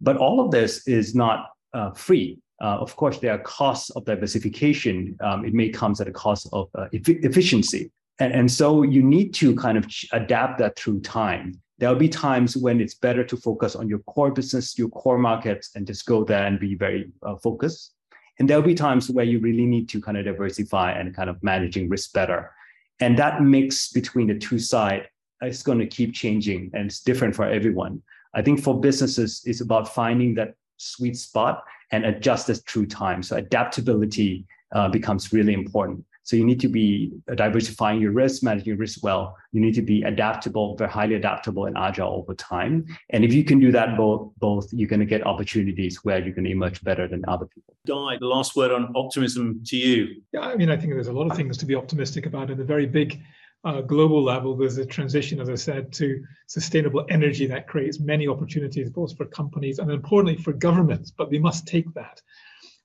But 0.00 0.16
all 0.16 0.40
of 0.40 0.50
this 0.50 0.86
is 0.86 1.14
not 1.14 1.50
uh, 1.74 1.90
free. 1.92 2.38
Uh, 2.62 2.78
of 2.78 2.96
course, 2.96 3.18
there 3.18 3.32
are 3.32 3.38
costs 3.38 3.90
of 3.90 4.04
diversification. 4.04 5.16
Um, 5.20 5.44
it 5.44 5.54
may 5.54 5.68
come 5.68 5.94
at 6.00 6.08
a 6.08 6.12
cost 6.12 6.48
of 6.52 6.68
uh, 6.74 6.86
efficiency. 6.92 7.90
And, 8.18 8.32
and 8.34 8.50
so 8.50 8.82
you 8.82 9.02
need 9.02 9.32
to 9.34 9.54
kind 9.56 9.78
of 9.78 9.86
adapt 10.12 10.58
that 10.58 10.78
through 10.78 11.00
time. 11.00 11.60
There'll 11.78 11.96
be 11.96 12.10
times 12.10 12.56
when 12.56 12.80
it's 12.80 12.94
better 12.94 13.24
to 13.24 13.36
focus 13.36 13.74
on 13.74 13.88
your 13.88 14.00
core 14.00 14.30
business, 14.30 14.78
your 14.78 14.90
core 14.90 15.16
markets, 15.16 15.70
and 15.74 15.86
just 15.86 16.04
go 16.04 16.24
there 16.24 16.46
and 16.46 16.60
be 16.60 16.74
very 16.74 17.10
uh, 17.22 17.36
focused. 17.36 17.94
And 18.40 18.48
there'll 18.48 18.62
be 18.62 18.74
times 18.74 19.10
where 19.10 19.24
you 19.24 19.38
really 19.38 19.66
need 19.66 19.88
to 19.90 20.00
kind 20.00 20.16
of 20.16 20.24
diversify 20.24 20.92
and 20.92 21.14
kind 21.14 21.28
of 21.28 21.40
managing 21.42 21.90
risk 21.90 22.14
better. 22.14 22.50
And 22.98 23.18
that 23.18 23.42
mix 23.42 23.92
between 23.92 24.28
the 24.28 24.38
two 24.38 24.58
side 24.58 25.08
is 25.42 25.62
going 25.62 25.78
to 25.78 25.86
keep 25.86 26.14
changing 26.14 26.70
and 26.72 26.86
it's 26.86 27.00
different 27.00 27.36
for 27.36 27.44
everyone. 27.44 28.02
I 28.34 28.40
think 28.40 28.62
for 28.62 28.80
businesses, 28.80 29.42
it's 29.44 29.60
about 29.60 29.94
finding 29.94 30.34
that 30.34 30.54
sweet 30.78 31.18
spot 31.18 31.62
and 31.92 32.06
adjust 32.06 32.48
it 32.48 32.62
through 32.66 32.86
time. 32.86 33.22
So 33.22 33.36
adaptability 33.36 34.46
uh, 34.72 34.88
becomes 34.88 35.32
really 35.34 35.52
important. 35.52 36.04
So 36.30 36.36
you 36.36 36.44
need 36.44 36.60
to 36.60 36.68
be 36.68 37.10
diversifying 37.34 38.00
your 38.00 38.12
risk, 38.12 38.44
managing 38.44 38.68
your 38.68 38.76
risk 38.76 39.02
well. 39.02 39.36
You 39.50 39.60
need 39.60 39.74
to 39.74 39.82
be 39.82 40.04
adaptable, 40.04 40.76
very 40.76 40.88
highly 40.88 41.16
adaptable 41.16 41.66
and 41.66 41.76
agile 41.76 42.22
over 42.22 42.36
time. 42.36 42.86
And 43.08 43.24
if 43.24 43.34
you 43.34 43.42
can 43.42 43.58
do 43.58 43.72
that 43.72 43.96
both, 43.96 44.30
both 44.38 44.72
you're 44.72 44.88
going 44.88 45.00
to 45.00 45.06
get 45.06 45.26
opportunities 45.26 46.04
where 46.04 46.20
you're 46.20 46.32
going 46.32 46.44
to 46.44 46.52
emerge 46.52 46.84
better 46.84 47.08
than 47.08 47.24
other 47.26 47.46
people. 47.46 47.74
Guy, 47.84 48.16
the 48.20 48.28
last 48.28 48.54
word 48.54 48.70
on 48.70 48.92
optimism 48.94 49.60
to 49.66 49.76
you. 49.76 50.22
Yeah, 50.32 50.42
I 50.42 50.54
mean, 50.54 50.70
I 50.70 50.76
think 50.76 50.92
there's 50.92 51.08
a 51.08 51.12
lot 51.12 51.28
of 51.28 51.36
things 51.36 51.56
to 51.56 51.66
be 51.66 51.74
optimistic 51.74 52.26
about 52.26 52.48
at 52.48 52.58
the 52.58 52.64
very 52.64 52.86
big 52.86 53.20
uh, 53.64 53.80
global 53.80 54.22
level. 54.22 54.56
There's 54.56 54.78
a 54.78 54.86
transition, 54.86 55.40
as 55.40 55.50
I 55.50 55.56
said, 55.56 55.92
to 55.94 56.22
sustainable 56.46 57.04
energy 57.08 57.48
that 57.48 57.66
creates 57.66 57.98
many 57.98 58.28
opportunities, 58.28 58.88
both 58.88 59.16
for 59.16 59.24
companies 59.24 59.80
and 59.80 59.90
importantly 59.90 60.40
for 60.40 60.52
governments, 60.52 61.10
but 61.10 61.28
we 61.28 61.40
must 61.40 61.66
take 61.66 61.92
that. 61.94 62.22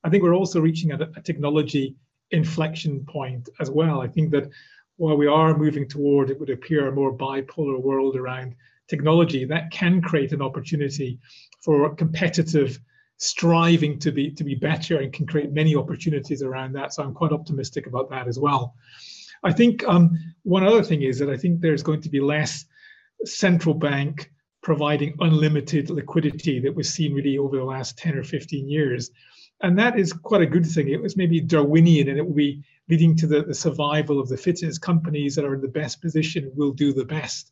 I 0.03 0.09
think 0.09 0.23
we're 0.23 0.33
also 0.33 0.59
reaching 0.59 0.93
a, 0.93 0.99
a 1.15 1.21
technology 1.21 1.95
inflection 2.35 3.05
point 3.05 3.49
as 3.59 3.69
well. 3.71 4.01
I 4.01 4.07
think 4.07 4.31
that 4.31 4.49
while 4.97 5.17
we 5.17 5.27
are 5.27 5.57
moving 5.57 5.87
toward, 5.87 6.29
it 6.29 6.39
would 6.39 6.49
appear, 6.49 6.87
a 6.87 6.91
more 6.91 7.15
bipolar 7.15 7.81
world 7.81 8.15
around 8.15 8.55
technology, 8.87 9.45
that 9.45 9.71
can 9.71 10.01
create 10.01 10.31
an 10.31 10.41
opportunity 10.41 11.19
for 11.63 11.93
competitive 11.95 12.79
striving 13.17 13.97
to 13.97 14.11
be 14.11 14.29
to 14.29 14.43
be 14.43 14.55
better 14.55 14.99
and 14.99 15.13
can 15.13 15.25
create 15.25 15.51
many 15.51 15.75
opportunities 15.75 16.43
around 16.43 16.73
that. 16.73 16.93
So 16.93 17.03
I'm 17.03 17.13
quite 17.13 17.31
optimistic 17.31 17.87
about 17.87 18.09
that 18.09 18.27
as 18.27 18.37
well. 18.37 18.75
I 19.43 19.53
think 19.53 19.83
um, 19.87 20.17
one 20.43 20.65
other 20.65 20.83
thing 20.83 21.03
is 21.03 21.19
that 21.19 21.29
I 21.29 21.37
think 21.37 21.61
there's 21.61 21.83
going 21.83 22.01
to 22.01 22.09
be 22.09 22.19
less 22.19 22.65
central 23.23 23.73
bank 23.73 24.31
providing 24.61 25.15
unlimited 25.19 25.89
liquidity 25.89 26.59
that 26.59 26.73
we've 26.73 26.87
seen 26.87 27.13
really 27.13 27.37
over 27.37 27.55
the 27.57 27.63
last 27.63 27.97
10 27.97 28.17
or 28.17 28.23
15 28.23 28.67
years 28.67 29.11
and 29.65 29.79
that 29.79 29.97
is 29.97 30.13
quite 30.13 30.43
a 30.43 30.45
good 30.45 30.65
thing. 30.65 30.89
It 30.89 31.01
was 31.01 31.17
maybe 31.17 31.41
Darwinian, 31.41 32.07
and 32.07 32.19
it 32.19 32.25
will 32.25 32.35
be 32.35 32.63
leading 32.87 33.15
to 33.15 33.25
the, 33.25 33.41
the 33.41 33.53
survival 33.55 34.19
of 34.19 34.29
the 34.29 34.37
fittest. 34.37 34.79
Companies 34.79 35.33
that 35.35 35.43
are 35.43 35.55
in 35.55 35.61
the 35.61 35.67
best 35.67 36.01
position 36.01 36.51
will 36.53 36.71
do 36.71 36.93
the 36.93 37.03
best. 37.03 37.51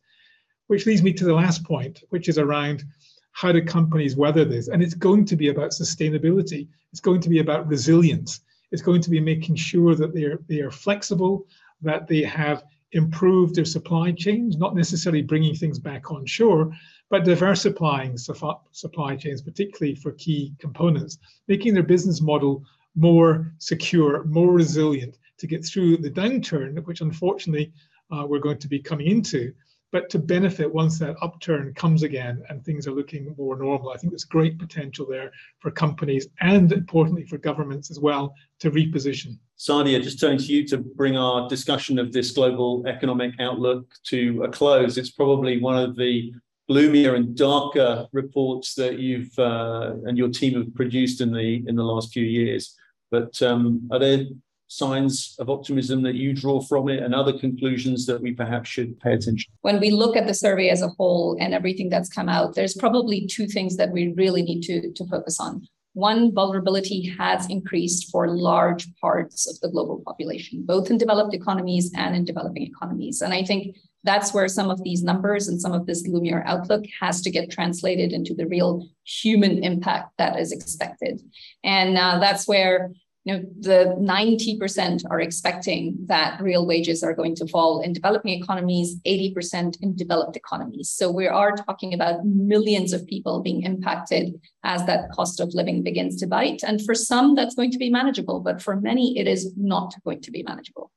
Which 0.68 0.86
leads 0.86 1.02
me 1.02 1.12
to 1.14 1.26
the 1.26 1.34
last 1.34 1.64
point, 1.64 2.04
which 2.10 2.30
is 2.30 2.38
around 2.38 2.84
how 3.32 3.52
do 3.52 3.64
companies 3.64 4.16
weather 4.16 4.46
this? 4.46 4.68
And 4.68 4.84
it's 4.84 4.94
going 4.94 5.26
to 5.26 5.36
be 5.36 5.50
about 5.50 5.72
sustainability. 5.72 6.68
It's 6.92 7.02
going 7.02 7.20
to 7.22 7.30
be 7.30 7.40
about 7.40 7.68
resilience. 7.68 8.42
It's 8.72 8.84
going 8.84 9.02
to 9.02 9.10
be 9.10 9.20
making 9.20 9.56
sure 9.56 9.96
that 9.96 10.14
they 10.14 10.26
are 10.26 10.40
they 10.48 10.60
are 10.60 10.72
flexible, 10.72 11.48
that 11.82 12.08
they 12.08 12.22
have 12.22 12.64
improved 12.94 13.56
their 13.56 13.66
supply 13.66 14.12
chains, 14.12 14.58
not 14.58 14.76
necessarily 14.76 15.22
bringing 15.22 15.56
things 15.56 15.80
back 15.80 16.12
on 16.12 16.26
shore, 16.26 16.72
but 17.10 17.26
diversifying 17.26 18.18
supply 18.18 19.16
chains, 19.16 19.42
particularly 19.42 19.96
for 19.96 20.12
key 20.14 20.54
components, 20.60 21.18
making 21.48 21.74
their 21.74 21.84
business 21.84 22.22
model 22.22 22.64
more 22.96 23.54
secure, 23.58 24.24
more 24.26 24.52
resilient 24.52 25.18
to 25.38 25.48
get 25.48 25.66
through 25.66 25.98
the 25.98 26.10
downturn, 26.10 26.84
which 26.86 27.02
unfortunately 27.02 27.72
uh, 28.12 28.26
we're 28.26 28.40
going 28.40 28.60
to 28.60 28.68
be 28.68 28.80
coming 28.80 29.08
into, 29.08 29.54
but 29.94 30.10
to 30.10 30.18
benefit 30.18 30.74
once 30.74 30.98
that 30.98 31.16
upturn 31.22 31.72
comes 31.76 32.02
again 32.02 32.42
and 32.50 32.66
things 32.66 32.88
are 32.88 32.92
looking 32.92 33.34
more 33.38 33.56
normal. 33.56 33.92
I 33.92 33.98
think 33.98 34.12
there's 34.12 34.24
great 34.24 34.58
potential 34.58 35.06
there 35.08 35.32
for 35.60 35.70
companies 35.70 36.28
and 36.42 36.74
importantly 36.74 37.26
for 37.28 37.38
governments 37.38 37.92
as 37.92 38.00
well 38.00 38.34
to 38.60 38.72
reposition. 38.72 39.38
Saadia, 39.60 40.02
just 40.02 40.20
turning 40.20 40.40
to 40.40 40.46
you 40.46 40.68
to 40.68 40.80
bring 40.80 41.16
our 41.16 41.48
discussion 41.48 42.00
of 42.00 42.12
this 42.12 42.32
global 42.32 42.84
economic 42.88 43.36
outlook 43.40 43.86
to 44.06 44.44
a 44.44 44.50
close. 44.50 44.98
It's 44.98 45.12
probably 45.12 45.62
one 45.62 45.78
of 45.78 45.96
the 45.96 46.34
gloomier 46.68 47.14
and 47.14 47.38
darker 47.38 48.08
reports 48.14 48.74
that 48.74 48.98
you've 48.98 49.38
uh, 49.38 49.94
and 50.06 50.18
your 50.18 50.30
team 50.30 50.56
have 50.56 50.74
produced 50.74 51.22
in 51.22 51.32
the 51.32 51.64
in 51.68 51.76
the 51.76 51.84
last 51.84 52.12
few 52.12 52.26
years. 52.26 52.76
But 53.12 53.40
um, 53.44 53.88
are 53.92 54.00
there 54.00 54.26
signs 54.68 55.36
of 55.40 55.50
optimism 55.50 56.02
that 56.02 56.16
you 56.16 56.34
draw 56.34 56.62
from 56.62 56.90
it 56.90 57.04
and 57.04 57.14
other 57.14 57.38
conclusions 57.38 58.06
that 58.06 58.22
we 58.22 58.32
perhaps 58.32 58.70
should 58.70 59.00
pay 59.00 59.14
attention 59.14 59.52
when 59.62 59.80
we 59.80 59.92
look 59.92 60.16
at 60.16 60.28
the 60.28 60.34
survey 60.34 60.70
as 60.70 60.82
a 60.82 60.88
whole 60.90 61.38
and 61.40 61.54
everything 61.54 61.90
that's 61.90 62.10
come 62.10 62.30
out 62.30 62.56
there's 62.56 62.76
probably 62.76 63.28
two 63.28 63.48
things 63.48 63.78
that 63.78 63.92
we 63.92 64.14
really 64.14 64.42
need 64.42 64.62
to, 64.62 64.92
to 64.94 65.06
focus 65.08 65.40
on. 65.40 65.68
One 65.94 66.34
vulnerability 66.34 67.08
has 67.20 67.48
increased 67.50 68.10
for 68.10 68.28
large 68.28 68.88
parts 68.96 69.48
of 69.48 69.60
the 69.60 69.70
global 69.70 70.02
population 70.06 70.64
both 70.66 70.90
in 70.90 70.98
developed 70.98 71.36
economies 71.36 71.92
and 71.96 72.16
in 72.16 72.26
developing 72.26 72.64
economies. 72.64 73.22
And 73.22 73.34
i 73.34 73.44
think 73.44 73.76
that's 74.04 74.34
where 74.34 74.48
some 74.48 74.70
of 74.70 74.84
these 74.84 75.02
numbers 75.02 75.48
and 75.48 75.62
some 75.62 75.72
of 75.72 75.86
this 75.86 76.02
gloomier 76.02 76.44
outlook 76.46 76.84
has 77.00 77.22
to 77.22 77.32
get 77.32 77.50
translated 77.50 78.12
into 78.12 78.34
the 78.34 78.46
real 78.46 78.86
human 79.06 79.64
impact 79.64 80.12
that 80.18 80.38
is 80.38 80.52
expected. 80.52 81.22
And 81.64 81.98
uh, 81.98 82.20
that's 82.20 82.48
where 82.48 82.92
you 83.26 83.34
know 83.34 83.44
the 83.60 83.96
90% 84.00 85.04
are 85.10 85.22
expecting 85.22 85.98
that 86.08 86.42
real 86.42 86.66
wages 86.66 87.04
are 87.04 87.14
going 87.14 87.36
to 87.36 87.48
fall 87.48 87.82
in 87.82 87.94
developing 87.94 88.34
economies 88.42 88.98
80% 89.06 89.82
in 89.82 89.96
developed 89.96 90.36
economies. 90.36 90.90
So 90.90 91.10
we 91.10 91.28
are 91.28 91.56
talking 91.56 91.94
about 91.94 92.26
millions 92.26 92.92
of 92.92 93.08
people 93.08 93.42
being 93.42 93.64
impacted 93.64 94.40
as 94.64 94.86
that 94.86 95.12
cost 95.12 95.40
of 95.40 95.54
living 95.54 95.84
begins 95.84 96.18
to 96.18 96.28
bite. 96.28 96.64
And 96.64 96.84
for 96.84 96.96
some 96.96 97.36
that's 97.36 97.56
going 97.56 97.72
to 97.72 97.78
be 97.78 97.90
manageable 97.90 98.40
but 98.40 98.62
for 98.62 98.76
many 98.76 99.18
it 99.18 99.28
is 99.28 99.54
not 99.56 99.96
going 100.04 100.22
to 100.22 100.32
be 100.32 100.44
manageable 100.44 100.92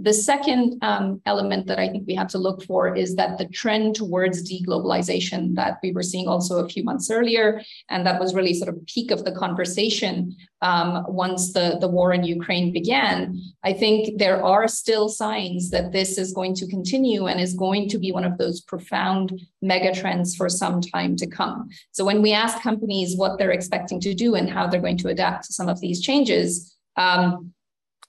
the 0.00 0.14
second 0.14 0.78
um, 0.82 1.20
element 1.26 1.66
that 1.66 1.80
I 1.80 1.88
think 1.88 2.06
we 2.06 2.14
have 2.14 2.28
to 2.28 2.38
look 2.38 2.62
for 2.62 2.94
is 2.94 3.16
that 3.16 3.36
the 3.36 3.46
trend 3.46 3.96
towards 3.96 4.48
deglobalization 4.48 5.56
that 5.56 5.78
we 5.82 5.90
were 5.90 6.04
seeing 6.04 6.28
also 6.28 6.64
a 6.64 6.68
few 6.68 6.84
months 6.84 7.10
earlier, 7.10 7.60
and 7.90 8.06
that 8.06 8.20
was 8.20 8.32
really 8.32 8.54
sort 8.54 8.68
of 8.68 8.86
peak 8.86 9.10
of 9.10 9.24
the 9.24 9.32
conversation 9.32 10.36
um, 10.62 11.04
once 11.08 11.52
the, 11.52 11.78
the 11.80 11.88
war 11.88 12.12
in 12.12 12.22
Ukraine 12.22 12.72
began. 12.72 13.40
I 13.64 13.72
think 13.72 14.18
there 14.18 14.42
are 14.42 14.68
still 14.68 15.08
signs 15.08 15.70
that 15.70 15.90
this 15.90 16.16
is 16.16 16.32
going 16.32 16.54
to 16.56 16.68
continue 16.68 17.26
and 17.26 17.40
is 17.40 17.54
going 17.54 17.88
to 17.88 17.98
be 17.98 18.12
one 18.12 18.24
of 18.24 18.38
those 18.38 18.60
profound 18.60 19.40
mega 19.62 19.92
trends 19.92 20.36
for 20.36 20.48
some 20.48 20.80
time 20.80 21.16
to 21.16 21.26
come. 21.26 21.68
So 21.90 22.04
when 22.04 22.22
we 22.22 22.32
ask 22.32 22.62
companies 22.62 23.16
what 23.16 23.36
they're 23.36 23.50
expecting 23.50 24.00
to 24.00 24.14
do 24.14 24.36
and 24.36 24.48
how 24.48 24.68
they're 24.68 24.80
going 24.80 24.98
to 24.98 25.08
adapt 25.08 25.46
to 25.46 25.52
some 25.52 25.68
of 25.68 25.80
these 25.80 26.00
changes, 26.00 26.76
um, 26.96 27.52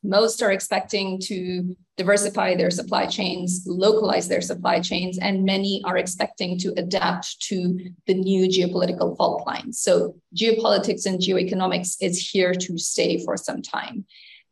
most 0.04 0.42
are 0.42 0.52
expecting 0.52 1.20
to 1.20 1.76
diversify 1.98 2.56
their 2.56 2.72
supply 2.72 3.06
chains, 3.06 3.64
localize 3.68 4.28
their 4.28 4.42
supply 4.42 4.80
chains, 4.80 5.20
and 5.20 5.44
many 5.44 5.82
are 5.86 5.98
expecting 5.98 6.58
to 6.60 6.74
adapt 6.78 7.42
to 7.42 7.78
the 8.08 8.14
new 8.14 8.48
geopolitical 8.48 9.18
fault 9.18 9.46
lines. 9.46 9.82
So, 9.82 10.16
geopolitics 10.36 11.06
and 11.06 11.20
geoeconomics 11.20 11.98
is 12.02 12.30
here 12.30 12.54
to 12.54 12.78
stay 12.78 13.24
for 13.24 13.36
some 13.36 13.62
time. 13.62 14.06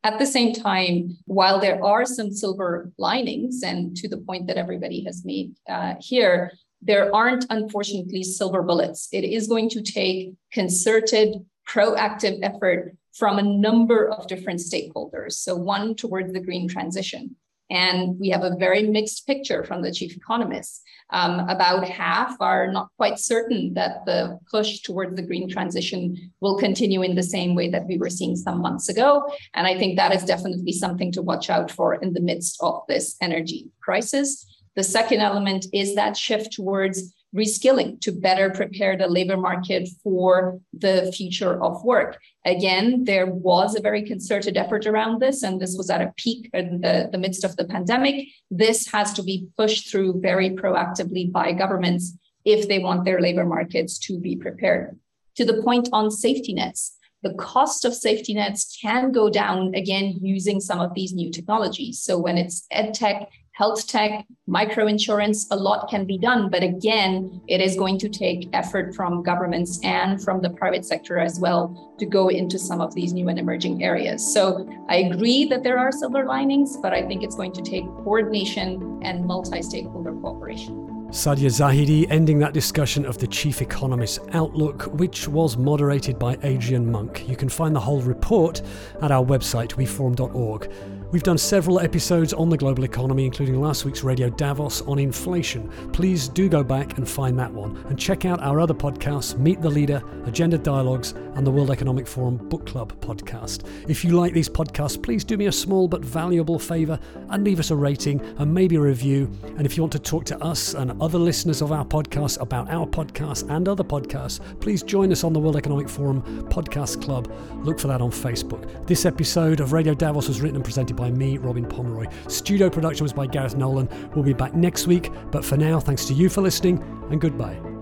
At 0.04 0.20
the 0.20 0.26
same 0.26 0.54
time, 0.54 1.18
while 1.26 1.60
there 1.60 1.84
are 1.84 2.06
some 2.06 2.32
silver 2.32 2.92
linings, 2.98 3.64
and 3.64 3.96
to 3.98 4.08
the 4.08 4.18
point 4.18 4.48
that 4.48 4.58
everybody 4.58 5.04
has 5.06 5.26
made 5.26 5.56
uh, 5.68 5.96
here, 6.00 6.52
there 6.82 7.14
aren't 7.16 7.46
unfortunately 7.50 8.24
silver 8.24 8.62
bullets. 8.62 9.10
It 9.12 9.24
is 9.24 9.48
going 9.48 9.70
to 9.70 9.82
take 9.82 10.34
concerted, 10.52 11.46
proactive 11.68 12.40
effort 12.42 12.96
from 13.14 13.40
a 13.40 13.44
number 13.44 14.10
of 14.10 14.28
different 14.28 14.60
stakeholders. 14.60 15.34
So, 15.34 15.56
one 15.56 15.96
towards 15.96 16.34
the 16.34 16.40
green 16.40 16.68
transition. 16.68 17.36
And 17.70 18.18
we 18.18 18.30
have 18.30 18.44
a 18.44 18.56
very 18.56 18.84
mixed 18.84 19.28
picture 19.28 19.64
from 19.64 19.82
the 19.82 19.92
chief 19.92 20.16
economists. 20.16 20.82
Um, 21.10 21.40
about 21.50 21.88
half 21.88 22.36
are 22.40 22.72
not 22.72 22.90
quite 22.96 23.20
certain 23.20 23.74
that 23.74 24.06
the 24.06 24.40
push 24.50 24.82
towards 24.82 25.16
the 25.16 25.22
green 25.22 25.50
transition 25.50 26.32
will 26.40 26.58
continue 26.58 27.02
in 27.02 27.16
the 27.16 27.24
same 27.24 27.56
way 27.56 27.70
that 27.70 27.86
we 27.86 27.98
were 27.98 28.10
seeing 28.10 28.38
some 28.38 28.62
months 28.62 28.88
ago. 28.88 29.30
And 29.54 29.68
I 29.68 29.78
think 29.78 29.98
that 29.98 30.16
is 30.16 30.24
definitely 30.24 30.72
something 30.72 31.12
to 31.14 31.22
watch 31.22 31.50
out 31.50 31.70
for 31.70 31.96
in 31.96 32.14
the 32.14 32.22
midst 32.22 32.58
of 32.62 32.84
this 32.88 33.18
energy 33.22 33.68
crisis. 33.82 34.46
The 34.76 34.84
second 34.84 35.22
element 35.22 35.66
is 35.74 35.96
that 35.96 36.16
shift 36.16 36.54
towards 36.54 37.14
reskilling 37.36 38.00
to 38.02 38.12
better 38.12 38.50
prepare 38.50 38.98
the 38.98 39.08
labor 39.08 39.38
market 39.38 39.88
for 40.04 40.60
the 40.74 41.12
future 41.16 41.62
of 41.62 41.84
work. 41.84 42.18
Again, 42.46 43.04
there 43.04 43.26
was 43.26 43.76
a 43.76 43.82
very 43.82 44.04
concerted 44.04 44.58
effort 44.58 44.86
around 44.86 45.22
this, 45.22 45.44
and 45.44 45.60
this 45.60 45.76
was 45.78 45.90
at 45.90 46.02
a 46.02 46.14
peak 46.18 46.50
in 46.54 46.82
the, 46.82 47.10
the 47.12 47.18
midst 47.18 47.44
of 47.44 47.56
the 47.58 47.66
pandemic. 47.66 48.28
This 48.50 48.88
has 48.92 49.14
to 49.14 49.24
be 49.24 49.48
pushed 49.58 49.92
through 49.92 50.22
very 50.22 50.52
proactively 50.52 51.32
by 51.32 51.52
governments 51.52 52.14
if 52.46 52.68
they 52.68 52.80
want 52.80 53.04
their 53.04 53.20
labor 53.20 53.46
markets 53.46 54.00
to 54.00 54.20
be 54.20 54.36
prepared. 54.36 54.98
To 55.36 55.46
the 55.46 55.62
point 55.62 55.90
on 55.92 56.10
safety 56.10 56.54
nets, 56.54 56.98
the 57.24 57.34
cost 57.34 57.84
of 57.84 57.94
safety 57.94 58.34
nets 58.34 58.78
can 58.82 59.12
go 59.12 59.30
down 59.30 59.74
again 59.76 60.18
using 60.22 60.60
some 60.60 60.80
of 60.80 60.94
these 60.94 61.14
new 61.14 61.32
technologies. 61.32 62.00
So 62.02 62.18
when 62.18 62.38
it's 62.38 62.66
ed 62.72 62.94
tech 62.94 63.30
health 63.58 63.88
tech, 63.88 64.24
micro 64.46 64.86
insurance, 64.86 65.48
a 65.50 65.56
lot 65.56 65.90
can 65.90 66.06
be 66.06 66.16
done. 66.16 66.48
But 66.48 66.62
again, 66.62 67.42
it 67.48 67.60
is 67.60 67.76
going 67.76 67.98
to 68.00 68.08
take 68.08 68.50
effort 68.54 68.94
from 68.94 69.24
governments 69.24 69.80
and 69.84 70.22
from 70.24 70.42
the 70.42 70.52
private 70.52 70.86
sector 70.86 71.18
as 71.18 71.40
well 71.40 71.96
to 71.98 72.06
go 72.06 72.28
into 72.28 72.60
some 72.60 72.82
of 72.82 72.94
these 72.94 73.14
new 73.14 73.30
and 73.30 73.40
emerging 73.40 73.84
areas. 73.84 74.22
So 74.32 74.70
I 74.90 74.98
agree 74.98 75.46
that 75.46 75.64
there 75.64 75.80
are 75.80 75.92
silver 75.92 76.24
linings, 76.24 76.78
but 76.78 76.94
I 76.94 77.02
think 77.08 77.24
it's 77.24 77.36
going 77.36 77.54
to 77.54 77.64
take 77.64 77.86
coordination 78.04 79.00
and 79.02 79.26
multi 79.26 79.64
stakeholder 79.64 80.12
cooperation. 80.12 80.76
Saadia 81.10 81.50
Zahidi 81.50 82.06
ending 82.12 82.38
that 82.40 82.54
discussion 82.54 83.06
of 83.06 83.18
the 83.18 83.28
Chief 83.28 83.62
Economist's 83.62 84.20
Outlook, 84.34 84.84
which 85.00 85.28
was 85.28 85.58
moderated 85.58 86.20
by 86.20 86.38
Adrian 86.44 86.86
Monck. 86.86 87.28
You 87.28 87.36
can 87.36 87.50
find 87.50 87.76
the 87.76 87.80
whole 87.80 88.02
report 88.02 88.62
at 89.02 89.10
our 89.10 89.26
website, 89.26 89.72
weforum.org. 89.76 90.70
We've 91.10 91.24
done 91.24 91.38
several 91.38 91.80
episodes 91.80 92.34
on 92.34 92.50
the 92.50 92.58
global 92.58 92.84
economy, 92.84 93.24
including 93.24 93.62
last 93.62 93.86
week's 93.86 94.04
Radio 94.04 94.30
Davos 94.30 94.82
on 94.82 95.00
inflation. 95.00 95.70
Please 95.94 96.28
do 96.28 96.50
go 96.50 96.66
back 96.66 96.98
and 96.98 97.08
find 97.08 97.40
that 97.40 97.50
one. 97.50 97.78
And 97.88 97.98
check 97.98 98.26
out 98.26 98.42
our 98.42 98.60
other 98.60 98.74
podcasts 98.74 99.38
Meet 99.38 99.62
the 99.62 99.70
Leader, 99.70 100.04
Agenda 100.26 100.58
Dialogues, 100.58 101.14
and 101.36 101.48
the 101.48 101.52
World 101.52 101.72
Economic 101.72 102.08
Forum 102.08 102.36
Book 102.50 102.66
Club 102.66 103.00
podcast. 103.00 103.66
If 103.88 104.04
you 104.04 104.20
like 104.20 104.34
these 104.34 104.50
podcasts, 104.50 105.02
please 105.02 105.24
do 105.24 105.38
me 105.38 105.46
a 105.46 105.52
small 105.52 105.88
but 105.88 106.04
valuable 106.04 106.60
favour 106.60 107.00
and 107.30 107.42
leave 107.42 107.62
us 107.62 107.72
a 107.72 107.76
rating 107.76 108.20
and 108.38 108.54
maybe 108.54 108.76
a 108.76 108.82
review. 108.82 109.32
And 109.56 109.66
if 109.66 109.78
you 109.78 109.84
want 109.84 109.94
to 109.94 110.00
talk 110.00 110.26
to 110.26 110.44
us 110.44 110.74
and 110.74 111.02
other 111.02 111.20
listeners 111.20 111.62
of 111.62 111.72
our 111.72 111.86
podcast 111.86 112.42
about 112.42 112.70
our 112.70 112.86
podcast 112.86 113.50
and 113.50 113.70
other 113.70 113.84
podcasts, 113.84 114.42
please 114.60 114.84
join 114.84 115.14
us 115.14 115.24
on 115.24 115.32
the 115.32 115.40
World 115.40 115.56
Economic 115.56 115.88
Forum 115.88 116.22
Podcast 116.50 117.02
Club. 117.02 117.32
Look 117.64 117.80
for 117.80 117.88
that 117.88 118.02
on 118.02 118.12
Facebook. 118.12 118.86
This 118.86 119.06
episode 119.06 119.62
of 119.62 119.72
Radio 119.72 119.94
Davos 119.94 120.28
was 120.28 120.42
written 120.42 120.58
and 120.58 120.66
presented 120.66 120.97
by 120.98 121.12
me, 121.12 121.38
Robin 121.38 121.66
Pomeroy. 121.66 122.08
Studio 122.28 122.70
production 122.70 123.06
was 123.06 123.14
by 123.14 123.28
Gareth 123.28 123.56
Nolan. 123.56 123.88
We'll 124.14 124.26
be 124.26 124.34
back 124.34 124.54
next 124.54 124.88
week, 124.88 125.12
but 125.32 125.46
for 125.46 125.56
now, 125.56 125.80
thanks 125.80 126.04
to 126.06 126.14
you 126.14 126.28
for 126.28 126.42
listening 126.42 126.82
and 127.10 127.22
goodbye. 127.22 127.77